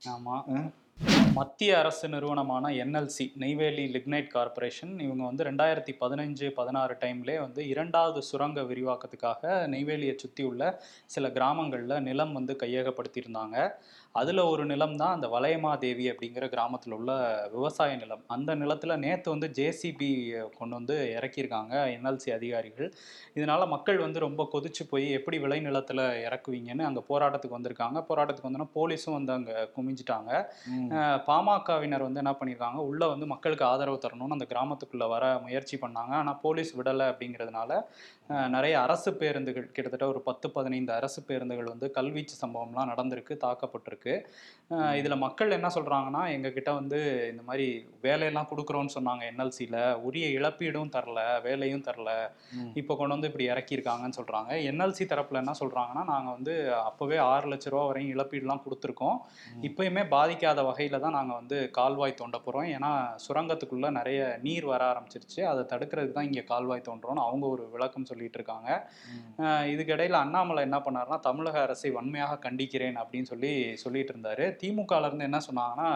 ஆமா. 0.01 0.37
மத்திய 1.37 1.71
அரசு 1.79 2.07
நிறுவனமான 2.09 2.65
என்எல்சி 2.83 3.25
நெய்வேலி 3.35 3.85
லிக்னைட் 3.93 4.29
கார்ப்பரேஷன் 4.33 4.93
இவங்க 4.99 5.23
வந்து 5.25 5.45
ரெண்டாயிரத்தி 5.47 5.93
பதினஞ்சு 6.01 6.47
பதினாறு 6.59 6.93
டைம்லேயே 7.01 7.39
வந்து 7.39 7.61
இரண்டாவது 7.67 8.19
சுரங்க 8.21 8.61
விரிவாக்கத்துக்காக 8.61 9.53
நெய்வேலியை 9.73 10.15
சுற்றி 10.15 10.43
உள்ள 10.43 10.63
சில 11.05 11.29
கிராமங்களில் 11.29 12.03
நிலம் 12.07 12.33
வந்து 12.33 12.55
கையகப்படுத்தியிருந்தாங்க. 12.63 13.57
அதில் 14.21 14.41
ஒரு 14.51 14.63
நிலம் 14.71 14.95
தான் 15.01 15.13
அந்த 15.15 15.27
வளையமாதேவி 15.33 16.05
அப்படிங்கிற 16.11 16.45
கிராமத்தில் 16.53 16.95
உள்ள 16.97 17.11
விவசாய 17.55 17.95
நிலம். 18.01 18.21
அந்த 18.35 18.51
நிலத்தில் 18.61 18.93
நேற்று 19.05 19.29
வந்து 19.33 19.47
ஜேசிபி 19.57 20.09
கொண்டு 20.59 20.75
வந்து 20.79 20.95
இறக்கியிருக்காங்க 21.17 21.73
என்எல்சி 21.95 22.29
அதிகாரிகள். 22.37 22.89
இதனால 23.37 23.67
மக்கள் 23.73 23.99
வந்து 24.05 24.19
ரொம்ப 24.25 24.45
கொதிச்சு 24.53 24.85
போய் 24.91 25.07
எப்படி 25.17 25.39
விளை 25.45 25.59
நிலத்தில் 25.67 26.03
இறக்குவீங்கன்னு 26.27 26.87
அங்கே 26.89 27.03
போராட்டத்துக்கு 27.11 27.57
வந்திருக்காங்க. 27.57 27.97
போராட்டத்துக்கு 28.09 28.49
வந்தோன்னா 28.49 28.69
போலீஸும் 28.77 29.17
வந்து 29.19 29.35
அங்கே 29.37 29.57
குமிஞ்சிட்டாங்க. 29.75 30.31
பாமகவினர் 31.29 32.07
வந்து 32.07 32.23
என்ன 32.23 32.35
பண்ணியிருக்காங்க 32.41 32.81
உள்ள 32.91 33.03
வந்து 33.13 33.27
மக்களுக்கு 33.33 33.67
ஆதரவு 33.71 34.03
தரணும்னு 34.05 34.37
அந்த 34.39 34.49
கிராமத்துக்குள்ள 34.53 35.07
வர 35.15 35.25
முயற்சி 35.47 35.75
பண்ணாங்க. 35.85 36.13
ஆனால் 36.21 36.39
போலீஸ் 36.45 36.73
விடலை 36.79 37.07
அப்படிங்கிறதுனால 37.13 37.81
நிறைய 38.53 38.75
அரசு 38.83 39.09
பேருந்துகள் 39.21 39.65
கிட்டத்தட்ட 39.73 40.05
ஒரு 40.11 40.19
பத்து 40.27 40.47
பதினைந்து 40.53 40.91
அரசு 40.99 41.19
பேருந்துகள் 41.27 41.67
வந்து 41.71 41.87
கல்வீச்சு 41.97 42.35
சம்பவம்லாம் 42.41 42.89
நடந்திருக்கு 42.91 43.33
தாக்கப்பட்டிருக்கு. 43.43 44.13
இதுல 44.99 45.15
மக்கள் 45.23 45.55
என்ன 45.57 45.69
சொல்றாங்கன்னா 45.75 46.21
எங்க 46.35 46.49
கிட்ட 46.55 46.71
வந்து 46.77 46.99
இந்த 47.31 47.43
மாதிரி 47.49 47.67
வேலையெல்லாம் 48.05 48.47
கொடுக்குறோன்னு 48.51 48.93
சொன்னாங்க 48.95 49.23
என்எல்சியில் 49.31 49.77
உரிய 50.07 50.27
இழப்பீடும் 50.37 50.91
தரல 50.95 51.19
வேலையும் 51.47 51.83
தரல. 51.87 52.09
இப்போ 52.81 52.95
கொண்டு 53.01 53.15
வந்து 53.15 53.29
இப்படி 53.31 53.47
இறக்கியிருக்காங்கன்னு 53.51 54.19
சொல்றாங்க. 54.19 54.51
என்எல்சி 54.71 55.07
தரப்புல 55.13 55.41
என்ன 55.43 55.55
சொல்றாங்கன்னா 55.61 56.05
நாங்க 56.13 56.31
வந்து 56.37 56.55
அப்பவே 56.89 57.19
ஆறு 57.33 57.45
லட்ச 57.53 57.75
ரூபா 57.75 57.85
வரையும் 57.91 58.13
இழப்பீடுலாம் 58.15 58.63
கொடுத்துருக்கோம். 58.65 59.19
இப்பயுமே 59.69 60.05
பாதிக்காத 60.15 60.65
வகையில 60.69 61.03
தான் 61.05 61.17
நாங்க 61.19 61.33
வந்து 61.41 61.59
கால்வாய் 61.79 62.19
தோண்ட 62.23 62.39
போறோம். 62.47 62.67
ஏன்னா 62.77 62.91
சுரங்கத்துக்குள்ள 63.27 63.93
நிறைய 63.99 64.19
நீர் 64.47 64.71
வர 64.73 64.81
ஆரம்பிச்சிருச்சு. 64.91 65.39
அதை 65.53 65.63
தடுக்கிறதுக்கு 65.75 66.19
தான் 66.19 66.29
இங்க 66.31 66.45
கால்வாய் 66.51 66.87
தோன்றோம்னு 66.89 67.25
அவங்க 67.27 67.47
ஒரு 67.55 67.63
விளக்கம் 67.77 68.09
சொல்லிட்டு 68.15 68.39
இருக்காங்க 68.39 68.69
இதுக்கிடையில 69.71 70.17
அண்ணாமலை 70.17 70.63
என்ன 70.63 70.79
பண்ணாருன்னா 70.79 71.19
தமிழக 71.21 71.59
அரசை 71.61 71.91
வன்மையாக 71.91 72.41
கண்டிக்கிறேன் 72.45 72.97
அப்படின்னு 73.01 73.31
சொல்லி 73.33 73.53
சொல்லிட்டு 73.75 74.13
இருந்தாரு 74.15 74.47
திமுகல 74.61 75.07
இருந்து 75.07 75.29
என்ன 75.29 75.41
சொன்னாங்கன்னா 75.49 75.91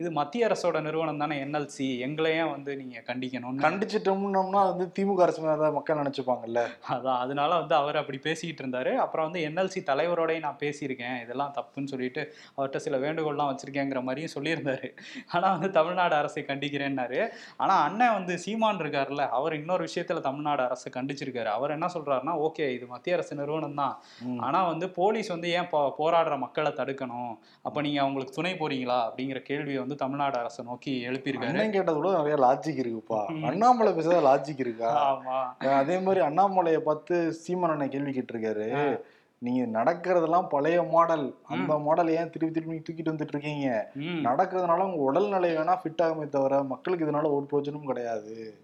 இது 0.00 0.10
மத்திய 0.10 0.46
அரசோட 0.46 0.80
நிறுவனம் 0.80 1.18
தானே 1.18 1.44
என்எல்சி. 1.44 1.98
எங்களையும் 1.98 2.50
வந்து 2.50 2.76
நீங்க 2.76 3.02
கண்டிக்கணும்னு. 3.06 3.60
கண்டிச்சிட்டோம்னோம்னா 3.60 4.76
வந்து 4.76 4.92
திமுக 4.98 5.22
அரசு 5.22 5.42
மேல 5.42 5.56
தான் 5.56 5.72
மக்கள் 5.72 5.96
நினைச்சுப்பாங்கல்ல? 5.96 6.66
அதான் 6.88 7.18
அதனால 7.18 7.58
வந்து 7.58 7.74
அவர் 7.74 7.96
அப்படி 7.96 8.18
பேசிக்கிட்டு 8.18 8.78
இருந்தாரு. 8.78 8.94
அப்புறம் 8.94 9.30
வந்து 9.30 9.48
என்எல்சி 9.48 9.78
தலைவரோடய 9.86 10.38
நான் 10.38 10.56
பேசியிருக்கேன். 10.60 11.22
இதெல்லாம் 11.22 11.54
தப்புன்னு 11.56 11.86
சொல்லிட்டு 11.86 12.34
அவர்கிட்ட 12.56 12.76
சில 12.76 12.98
வேண்டுகோள்லாம் 12.98 13.54
வச்சிருக்கேங்கிற 13.54 14.02
மாதிரியும் 14.02 14.30
சொல்லியிருந்தாரு. 14.34 14.96
ஆனா 15.26 15.50
வந்து 15.50 15.70
தமிழ்நாடு 15.70 16.14
அரசை 16.14 16.44
கண்டிக்கிறேன்னாரு. 16.46 17.28
ஆனா 17.56 17.82
அண்ணன் 17.82 18.12
வந்து 18.12 18.38
சீமான் 18.38 18.76
இருக்காருல்ல 18.76 19.28
அவர் 19.28 19.54
இன்னொரு 19.54 19.88
விஷயத்துல 19.94 20.20
தமிழ்நாடு 20.20 20.62
அரசை 20.62 20.92
கண்டிச்சிருக்காரு. 20.96 21.44
அவர் 21.44 21.70
என்ன 21.70 21.86
சொல்றாருன்னா 21.94 22.50
ஓகே 22.50 22.68
இது 22.68 22.86
மத்திய 22.86 23.16
அரசு 23.16 23.36
நிறுவனம் 23.36 23.74
தான். 23.74 24.02
ஆனா 24.38 24.66
வந்து 24.66 24.90
போலீஸ் 24.90 25.28
வந்து 25.28 25.48
ஏன் 25.48 25.68
போ- 25.72 25.92
போராடுற 25.98 26.38
மக்களை 26.38 26.72
தடுக்கணும்? 26.72 27.38
அப்ப 27.62 27.80
நீங்க 27.80 28.00
அவங்களுக்கு 28.00 28.34
துணை 28.34 28.52
போறீங்களா? 28.52 29.10
அப்படிங்கிற 29.10 29.38
கேள்வியை 29.38 29.78
வந்து 29.78 29.88
தமிழ்நாடு 29.94 30.38
அரசை 30.38 30.64
நோக்கி 30.64 31.06
எழுப்பியிருக்காரு. 31.06 31.70
கேட்டது 31.70 32.00
கூட 32.00 32.22
நிறைய 32.22 32.36
லாஜிக் 32.36 32.80
இருக்குப்பா. 32.80 33.42
அண்ணாமலை 33.44 33.92
பேசுறது 33.92 34.28
லாஜிக் 34.28 34.60
இருக்கா? 34.60 34.90
ஆமா. 35.12 35.68
அதே 35.68 35.98
மாதிரி 35.98 36.26
அண்ணாமலையை 36.26 36.78
பார்த்து 36.78 37.32
சீமான் 37.32 37.70
அண்ணன் 37.70 37.88
கேள்வி 37.88 38.10
கேட்டிருக்காரு. 38.10 39.00
நீங்க 39.38 39.82
நடக்கிறதெல்லாம் 39.82 40.48
பழைய 40.48 40.82
மாடல் 40.82 41.34
அந்த 41.42 41.78
மாடல் 41.78 42.08
ஏன் 42.08 42.30
திருப்பி 42.30 42.60
திருப்பி 42.60 42.76
தூக்கிட்டு 42.76 43.14
வந்துட்டு 43.14 43.28
இருக்கீங்க? 43.28 43.90
நடக்கிறதுனால 43.96 44.80
உங்க 44.80 44.96
உடல்நிலை 44.96 45.56
வேணா 45.56 45.76
ஃபிட் 45.82 46.02
ஆகுமே 46.02 46.28
தவிர 46.28 46.62
மக்களுக்கு 46.62 47.06
இதனால 47.06 47.32
ஒரு 47.32 47.44
பிரயோஜனமும் 47.44 47.86
கிடையாது. 47.86 48.60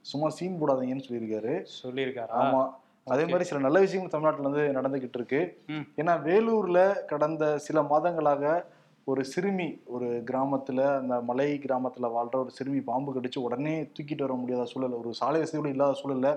சும்மா 0.00 0.28
சீன் 0.28 0.58
போடாதீங்கன்னு 0.60 1.06
சொல்லியிருக்காரு. 1.08 1.54
சொல்லியிருக்காரா? 1.82 2.38
ஆமா. 2.40 2.62
அதே. 3.04 3.22
மாதிரி 3.24 3.44
சில 3.44 3.60
நல்ல 3.60 3.80
விஷயங்கள் 3.80 4.20
தமிழ்நாட்டுல 4.20 4.48
வந்து 4.48 4.62
நடந்துகிட்டு 4.80 5.14
இருக்கு. 5.14 5.62
ஏன்னா 5.96 6.14
வேலூர்ல 6.28 7.04
கடந்த 7.04 7.58
சில 7.58 7.80
மாதங்களாக 7.82 8.64
ஒரு 9.10 9.24
சிறுமி 9.24 9.66
ஒரு 9.86 10.08
கிராமத்துல 10.30 10.80
அந்த 10.96 11.20
மலை 11.20 11.46
கிராமத்துல 11.58 12.08
வாழ்ற 12.16 12.36
ஒரு 12.36 12.50
சிறுமி 12.50 12.80
பாம்பு 12.80 13.10
கடிச்சு 13.14 13.38
உடனே 13.38 13.74
தூக்கிட்டு 13.92 14.20
வர 14.20 14.34
முடியாத 14.34 14.64
சூழல் 14.64 14.98
ஒரு 15.00 15.14
சாலை 15.14 15.38
வசதி 15.40 15.58
கூட 15.58 15.68
இல்லாத 15.68 16.00
சூழல்ல 16.00 16.30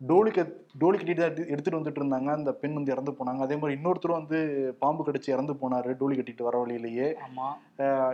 டோலி 0.00 0.30
கட் 0.30 0.52
டோலி 0.80 0.96
கட்டிட்டு 0.96 1.16
தான் 1.16 1.30
எடுத்து- 1.30 1.48
எடுத்துட்டு 1.48 1.78
வந்துட்டு 1.78 2.00
இருந்தாங்க. 2.00 2.30
அந்த 2.30 2.52
பெண் 2.52 2.74
வந்து 2.74 2.92
இறந்து 2.92 3.12
போனாங்க. 3.12 3.38
அதே 3.38 3.56
மாதிரி 3.56 3.76
இன்னொருத்தரும் 3.76 4.18
வந்து 4.20 4.38
பாம்பு 4.78 5.04
கடிச்சு 5.04 5.30
இறந்து 5.30 5.52
போனாரு 5.52 5.90
டோலி 6.00 6.16
கட்டிட்டு 6.16 6.42
வர 6.42 6.58
வழியிலேயே. 6.58 7.08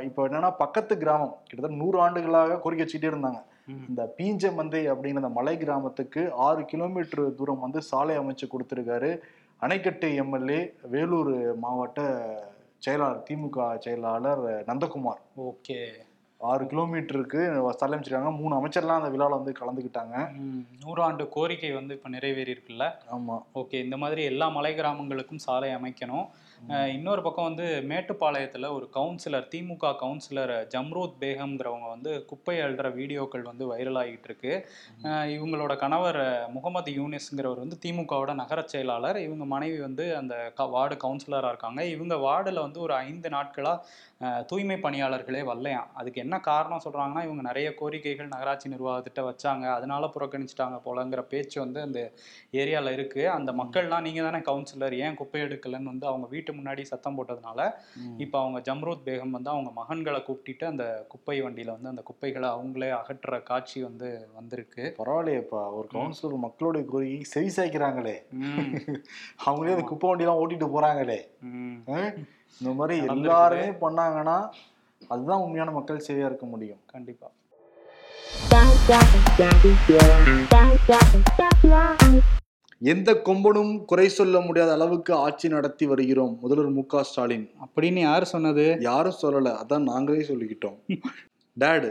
இப்போ 0.02 0.28
என்னன்னா 0.28 0.50
பக்கத்து 0.58 0.98
கிராமம் 0.98 1.34
கிட்டத்தட்ட 1.44 1.82
நூறு 1.82 2.00
ஆண்டுகளாக 2.00 2.58
கோரிக்கை 2.58 2.86
வச்சுட்டே 2.86 3.10
இருந்தாங்க. 3.14 3.40
இந்த 3.88 4.14
பீஞ்ச 4.18 4.54
மந்தை 4.54 4.82
அப்படிங்கிற 4.92 5.20
அந்த 5.22 5.32
மலை 5.38 5.56
கிராமத்துக்கு 5.56 6.32
ஆறு 6.46 6.64
கிலோமீட்டர் 6.64 7.34
தூரம் 7.34 7.60
வந்து 7.60 7.82
சாலை 7.82 8.18
அமைச்சு 8.18 8.46
கொடுத்துருக்காரு 8.46 9.10
அணைக்கட்டு 9.62 10.14
எம்எல்ஏ 10.14 10.60
வேலூர் 10.90 11.56
மாவட்ட 11.56 12.00
செயலாளர் 12.84 13.26
திமுக 13.30 13.78
செயலாளர் 13.78 14.40
நந்தகுமார். 14.66 15.20
ஓகே. 15.40 15.76
ஆறு 16.50 16.64
கிலோமீட்டருக்கு 16.64 17.40
சாலை 17.70 17.98
அமைச்சிருக்காங்க 17.98 18.30
மூணு 18.36 18.54
அமைச்சர்லாம் 18.56 18.98
அந்த 18.98 19.08
விழாவில் 19.08 19.38
வந்து 19.38 19.52
கலந்துக்கிட்டாங்க. 19.60 20.14
நூறாண்டு 20.84 21.28
கோரிக்கை 21.28 21.70
வந்து 21.72 21.94
இப்ப 21.94 22.08
நிறைவேறி 22.08 22.52
இருக்குல்ல 22.52 22.86
ஆமா. 23.16 23.36
ஓகே 23.54 23.78
இந்த 23.84 23.96
மாதிரி 23.96 24.22
எல்லா 24.24 24.48
மலை 24.48 24.72
கிராமங்களுக்கும் 24.74 25.44
சாலை 25.46 25.70
அமைக்கணும். 25.74 26.26
இன்னொரு 26.68 27.22
பக்கம் 27.22 27.44
வந்து 27.44 27.84
மேட்டுப்பாளையத்தில் 27.88 28.74
ஒரு 28.74 28.88
கவுன்சிலர் 28.94 29.48
திமுக 29.54 29.94
கவுன்சிலர் 30.02 30.66
ஜம்ரூத் 30.76 31.12
பேகம்ங்கிறவங்க 31.20 31.88
வந்து 31.88 32.24
குப்பை 32.24 32.58
அழுற 32.58 32.94
வீடியோக்கள் 32.94 33.42
வந்து 33.42 33.76
வைரல் 33.76 34.04
ஆகிட்டு 34.04 34.24
இருக்கு. 34.24 34.66
இவங்களோட 35.02 35.76
கணவர் 35.76 36.50
முகமது 36.50 36.92
யூனிஸ்ங்கிறவர் 36.92 37.58
வந்து 37.58 37.78
திமுகவோட 37.86 38.34
நகர 38.34 38.62
செயலாளர். 38.62 39.16
இவங்க 39.16 39.44
மனைவி 39.44 39.80
வந்து 39.80 40.16
அந்த 40.16 40.52
க- 40.54 40.66
வார்டு 40.66 40.94
கவுன்சிலராக 40.94 41.48
இருக்காங்க. 41.48 41.84
இவங்க 41.84 42.16
வார்டில் 42.16 42.60
வந்து 42.60 42.80
ஒரு 42.80 42.94
ஐந்து 42.94 43.28
நாட்களாக 43.28 43.86
தூய்மை 44.46 44.76
பணியாளர்களே 44.76 45.42
வரலையாம் 45.42 45.90
அதுக்கு 45.94 46.20
என்ன 46.20 46.40
காரணம் 46.40 46.80
சொல்கிறாங்கன்னா 46.84 47.22
இவங்க 47.22 47.42
நிறைய 47.42 47.74
கோரிக்கைகள் 47.80 48.26
நகராட்சி 48.26 48.70
நிர்வாகத்திட்ட 48.70 49.18
வச்சாங்க. 49.20 49.72
அதனால 49.72 50.10
புறக்கணிச்சிட்டாங்க 50.18 50.80
போலங்கிற 50.84 51.20
பேச்சு 51.20 51.60
வந்து 51.60 51.80
அந்த 51.80 52.12
ஏரியாவில் 52.52 53.00
இருக்குது 53.00 53.26
அந்த 53.26 53.52
மக்கள்லாம் 53.52 54.00
நீங்கள் 54.00 54.30
தானே 54.30 54.38
கவுன்சிலர் 54.38 54.98
ஏன் 54.98 55.14
குப்பை 55.14 55.42
எடுக்கலன்னு 55.42 55.82
வந்து 55.82 56.06
அவங்க 56.06 56.26
வீட்டு 56.26 56.51
முன்னாடி 56.52 56.82
சத்தம் 56.82 57.18
போட்டதுனால 57.18 57.72
இப்போ 58.16 58.40
அவங்க 58.40 58.74
ஜம்ரூத் 58.74 59.00
பேகம் 59.04 59.30
வந்து 59.30 59.50
அவங்க 59.50 59.84
மகன்களை 59.84 60.22
கூப்பிட்டுட்டு 60.22 60.64
அந்த 60.64 61.06
குப்பை 61.08 61.42
வண்டியில 61.42 61.70
வந்து 61.70 61.88
அந்த 61.88 62.02
குப்பைகளை 62.02 62.48
அவங்களே 62.48 62.96
அகற்றுற 62.96 63.42
காட்சி 63.42 63.82
வந்து 63.82 64.28
வந்திருக்கு. 64.34 64.96
பரவாயில்லையேப்பா. 64.98 65.50
ஒரு 65.50 65.88
கவுன்சிலர் 65.94 66.36
மக்களுடைய 66.36 66.86
கோரிக்கை 66.86 67.20
செவி 67.20 67.46
சாய்க்கிறாங்களே. 67.46 68.16
அவங்களே 69.46 69.70
அந்த 69.70 69.82
குப்பை 69.82 70.10
வண்டிலாம் 70.10 70.28
ஓட்டிட்டு 70.28 70.68
போறாங்களே. 70.68 71.20
இந்த 72.58 72.72
மாதிரி. 72.72 73.06
எல்லாருமே 73.06 73.66
பண்ணாங்கன்னா 73.66 74.48
அதுதான் 75.08 75.38
உண்மையான 75.38 75.70
மக்கள் 75.70 76.04
சேவையா 76.08 76.26
இருக்க 76.26 76.46
முடியும். 76.46 76.80
கண்டிப்பா. 76.86 77.30
எந்த 82.84 83.12
கொம்பனும் 83.14 83.84
குறை 83.84 84.08
சொல்ல 84.08 84.40
முடியாத 84.40 84.72
அளவுக்கு 84.72 85.14
ஆட்சி 85.14 85.48
நடத்தி 85.48 85.86
வருகிறோம் 85.86 86.38
முதல்வர் 86.40 86.70
மு 86.70 86.82
க 86.86 87.02
ஸ்டாலின். 87.02 87.50
அப்படின்னு 87.64 88.00
யார் 88.00 88.24
சொன்னது? 88.24 88.76
யாரும் 88.80 89.20
சொல்லல. 89.22 89.50
அதான் 89.62 89.82
நாங்களே 89.82 90.18
சொல்லிக்கிட்டோம். 90.18 90.78
டேடு 91.60 91.90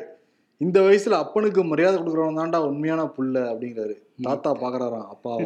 இந்த 0.57 0.79
வயசுல 0.79 1.09
அப்பனுக்கு 1.09 1.63
மரியாதை 1.63 1.99
கொடுக்குறவன் 1.99 2.39
தான்டா 2.39 2.57
உண்மையான 2.57 3.03
புள்ள 3.03 3.35
அப்படிங்கிறாரு. 3.51 3.95
தாத்தா 4.21 4.51
பாக்குறாராம் 4.53 5.07
அப்பாவை. 5.07 5.45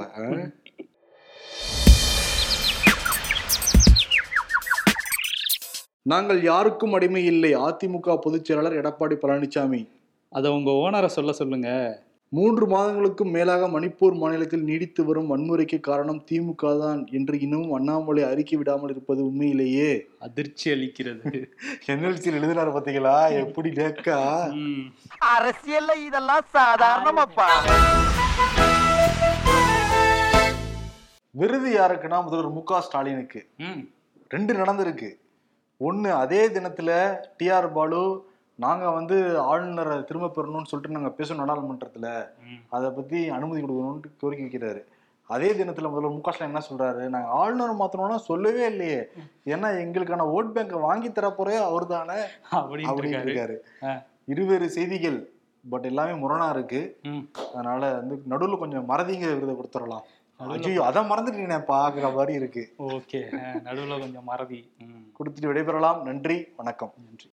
நாங்கள் 6.01 6.43
யாருக்கும் 6.43 6.93
அடிமை 6.93 7.25
இல்லை. 7.25 7.55
அதிமுக 7.55 8.17
பொதுச் 8.17 8.45
செயலாளர் 8.45 8.79
எடப்பாடி 8.81 9.15
பழனிசாமி 9.21 9.88
அதை 10.29 10.51
உங்க 10.51 10.71
ஓனரை 10.71 11.05
சொல்ல 11.05 11.31
சொல்லுங்க. 11.31 12.03
மூன்று 12.35 12.65
மாதங்களுக்கும் 12.65 13.31
மேலாக 13.31 13.67
மணிப்பூர் 13.67 14.13
மாநிலத்தில் 14.13 14.63
நீடித்து 14.63 15.05
வரும் 15.05 15.29
வன்முறைக்கு 15.31 15.79
காரணம் 15.79 16.23
திமுக 16.31 16.79
தான் 16.79 17.05
என்று 17.11 17.39
இன்னமும் 17.39 17.73
அண்ணாமலை 17.73 18.23
அறிக்கை 18.23 18.57
விடாமல் 18.57 18.89
இருப்பது 18.89 19.25
உண்மையிலேயே. 19.25 19.89
அதிர்ச்சி 20.19 20.71
அளிக்கிறது. 20.71 21.23
என்எல்சியில் 21.85 22.33
எழுதினார் 22.33 22.75
பாத்தீங்களா? 22.75 23.31
எப்படி 23.33 23.69
லேக்கா 23.69 24.19
ம். 24.53 24.85
அரசியல்ல 25.35 25.95
இதெல்லாம் 26.07 26.45
சாதாரணமாப்பா. 26.53 27.49
விருது 31.35 31.69
யாருக்குன்னா 31.71 32.23
முதல்வர் 32.23 32.51
மு 32.51 32.63
க 32.63 32.81
ஸ்டாலினுக்கு. 32.81 33.41
ரெண்டு 34.31 34.53
நடந்திருக்கு. 34.53 35.09
ஒன்று 35.81 36.13
அதே 36.13 36.47
தினத்துல 36.47 36.91
டிஆர் 37.37 37.71
பாலு 37.71 38.01
நாங்க 38.55 38.89
வந்து 38.89 39.15
ஆளுநரை 39.51 39.95
திரும்ப 40.03 40.27
பெறணும்னு 40.35 40.69
சொல்லிட்டு 40.71 40.97
நாங்க 40.97 41.11
பேசணும் 41.17 41.41
நாடாளுமன்றத்துல. 41.41 42.09
அதை 42.75 42.89
பத்தி 42.89 43.29
அனுமதி 43.29 43.61
கொடுக்கணும்னு 43.61 44.11
கோரிக்கை 44.21 44.45
வைக்கிறாரு. 44.45 44.81
அதே 45.29 45.49
தினத்துல 45.51 45.87
முதல்வர் 45.91 46.15
மு 46.15 46.19
ஸ்டாலின் 46.25 46.49
என்ன 46.51 46.61
சொல்றாரு? 46.69 47.03
நாங்க 47.13 47.29
ஆளுநர் 47.41 47.79
மாத்தணும்னா 47.79 48.17
சொல்லவே 48.29 48.65
இல்லையே. 48.65 48.99
ஏன்னா 49.53 49.69
எங்களுக்கான 49.83 50.27
ஓட் 50.37 50.51
பேங்கை 50.55 50.79
வாங்கி 50.79 51.09
தரப்போறே 51.09 51.55
அவர் 51.69 51.85
தானே 51.85 52.19
அப்படின்னு 52.51 53.23
இருக்காரு. 53.25 53.55
இருவேறு 54.25 54.67
செய்திகள் 54.69 55.17
பட் 55.69 55.87
எல்லாமே 55.91 56.13
முரணா 56.23 56.47
இருக்கு. 56.49 56.81
அதனால 57.51 57.81
வந்து 57.93 58.15
நடுவுல 58.31 58.57
கொஞ்சம் 58.63 58.89
மறதிங்க 58.89 59.27
விருதை 59.33 59.55
கொடுத்துடலாம் 59.55 60.05
ஐயோ 60.39 60.81
அதை 60.83 61.01
மறந்துட்டீங்க 61.09 61.57
பாக்குற 61.67 62.05
மாதிரி 62.15 62.33
இருக்கு. 62.39 62.63
ஓகே. 62.95 63.19
நடுவுல 63.67 63.99
கொஞ்சம் 63.99 64.27
மறதி. 64.31 64.59
கொடுத்துட்டு 65.17 65.49
விடைபெறலாம். 65.49 65.99
நன்றி 66.01 66.37
வணக்கம். 66.57 66.93
நன்றி. 67.05 67.23